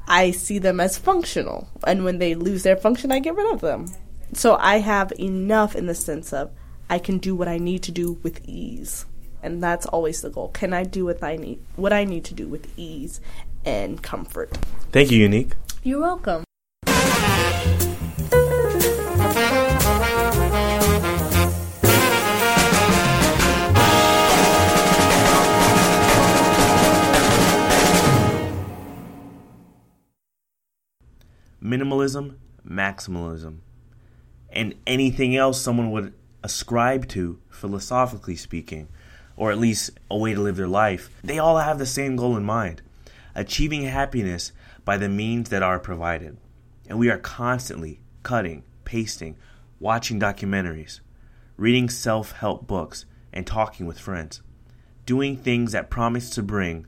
I 0.09 0.31
see 0.31 0.59
them 0.59 0.81
as 0.81 0.97
functional, 0.97 1.69
and 1.87 2.03
when 2.03 2.19
they 2.19 2.35
lose 2.35 2.63
their 2.63 2.79
function, 2.79 3.13
I 3.13 3.19
get 3.19 3.35
rid 3.35 3.53
of 3.53 3.61
them. 3.61 3.93
So 4.33 4.57
I 4.57 4.79
have 4.79 5.13
enough 5.19 5.77
in 5.77 5.85
the 5.85 5.95
sense 5.95 6.33
of 6.33 6.51
I 6.89 6.99
can 6.99 7.19
do 7.19 7.35
what 7.37 7.47
I 7.47 7.59
need 7.59 7.83
to 7.83 7.93
do 7.93 8.13
with 8.23 8.41
ease, 8.49 9.05
and 9.43 9.63
that's 9.63 9.85
always 9.85 10.23
the 10.23 10.31
goal. 10.31 10.49
Can 10.49 10.73
I 10.73 10.85
do 10.85 11.05
what 11.05 11.23
I 11.23 11.37
need, 11.37 11.61
what 11.77 11.93
I 11.93 12.05
need 12.05 12.25
to 12.25 12.35
do 12.35 12.49
with 12.49 12.67
ease 12.79 13.21
and 13.67 14.03
comfort? 14.03 14.57
Thank 14.93 15.11
you, 15.11 15.19
Unique. 15.19 15.53
You're 15.83 16.01
welcome. 16.01 16.45
Minimalism, 31.65 32.37
maximalism, 32.69 33.59
and 34.51 34.75
anything 34.87 35.35
else 35.35 35.61
someone 35.61 35.91
would 35.91 36.13
ascribe 36.43 37.09
to, 37.09 37.41
philosophically 37.49 38.37
speaking, 38.37 38.89
or 39.37 39.51
at 39.51 39.59
least 39.59 39.91
a 40.11 40.17
way 40.17 40.35
to 40.35 40.41
live 40.41 40.57
their 40.57 40.69
life, 40.69 41.11
they 41.25 41.39
all 41.39 41.59
have 41.59 41.79
the 41.79 41.87
same 41.87 42.17
goal 42.17 42.37
in 42.37 42.45
mind 42.45 42.83
achieving 43.35 43.83
happiness 43.83 44.53
by 44.85 44.97
the 44.97 45.09
means 45.09 45.51
that 45.51 45.63
are 45.63 45.79
provided. 45.79 46.37
And 46.89 46.99
we 46.99 47.11
are 47.11 47.19
constantly 47.19 48.01
cutting, 48.23 48.63
pasting, 48.85 49.37
watching 49.81 50.21
documentaries, 50.21 51.01
reading 51.57 51.89
self 51.89 52.33
help 52.33 52.67
books, 52.67 53.07
and 53.33 53.47
talking 53.47 53.87
with 53.87 53.99
friends, 53.99 54.43
doing 55.07 55.37
things 55.37 55.73
that 55.73 55.91
promise 55.91 56.31
to 56.31 56.43
bring 56.43 56.87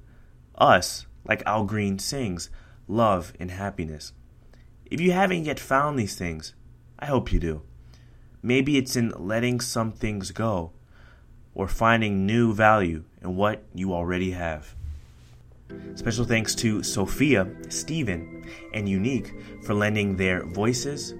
us, 0.57 1.07
like 1.25 1.43
Al 1.47 1.65
Green 1.65 1.99
sings, 1.99 2.51
love 2.87 3.33
and 3.41 3.51
happiness. 3.51 4.13
If 4.89 5.01
you 5.01 5.11
haven't 5.11 5.45
yet 5.45 5.59
found 5.59 5.99
these 5.99 6.15
things, 6.15 6.55
I 6.97 7.07
hope 7.07 7.33
you 7.33 7.41
do. 7.41 7.63
Maybe 8.41 8.77
it's 8.77 8.95
in 8.95 9.13
letting 9.17 9.59
some 9.61 9.91
things 9.91 10.31
go 10.31 10.71
or 11.55 11.67
finding 11.67 12.25
new 12.25 12.55
value 12.55 13.03
in 13.21 13.35
what 13.35 13.65
you 13.75 13.93
already 13.93 14.31
have. 14.31 14.77
Special 15.97 16.25
thanks 16.25 16.55
to 16.57 16.85
Sophia, 16.85 17.51
Stephen, 17.69 18.49
and 18.73 18.89
Unique 18.89 19.35
for 19.65 19.75
lending 19.75 20.17
their 20.17 20.45
voices 20.45 21.11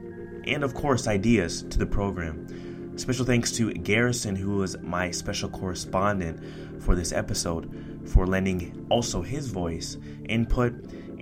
and, 0.45 0.63
of 0.63 0.75
course, 0.75 1.09
ideas 1.09 1.63
to 1.65 1.77
the 1.77 1.87
program. 1.87 2.97
Special 2.97 3.27
thanks 3.27 3.51
to 3.53 3.75
Garrison, 3.75 4.37
who 4.37 4.59
was 4.59 4.79
my 4.79 5.11
special 5.11 5.49
correspondent 5.49 6.41
for 6.81 6.95
this 6.95 7.13
episode, 7.13 7.69
for 8.07 8.29
lending 8.29 8.87
also 8.91 9.23
his 9.23 9.49
voice, 9.49 9.97
input, 10.29 10.73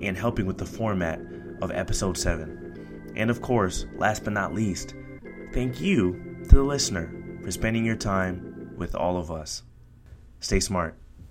and 0.02 0.14
helping 0.14 0.44
with 0.44 0.58
the 0.58 0.66
format 0.66 1.18
of 1.64 1.70
episode 1.72 2.16
7. 2.16 3.12
And 3.16 3.30
of 3.30 3.40
course, 3.40 3.86
last 3.96 4.22
but 4.22 4.34
not 4.34 4.54
least, 4.54 4.94
thank 5.52 5.80
you 5.80 6.36
to 6.48 6.56
the 6.56 6.62
listener 6.62 7.10
for 7.42 7.50
spending 7.50 7.84
your 7.84 7.96
time 7.96 8.74
with 8.76 8.94
all 8.94 9.16
of 9.16 9.30
us. 9.30 9.62
Stay 10.40 10.60
smart. 10.60 10.96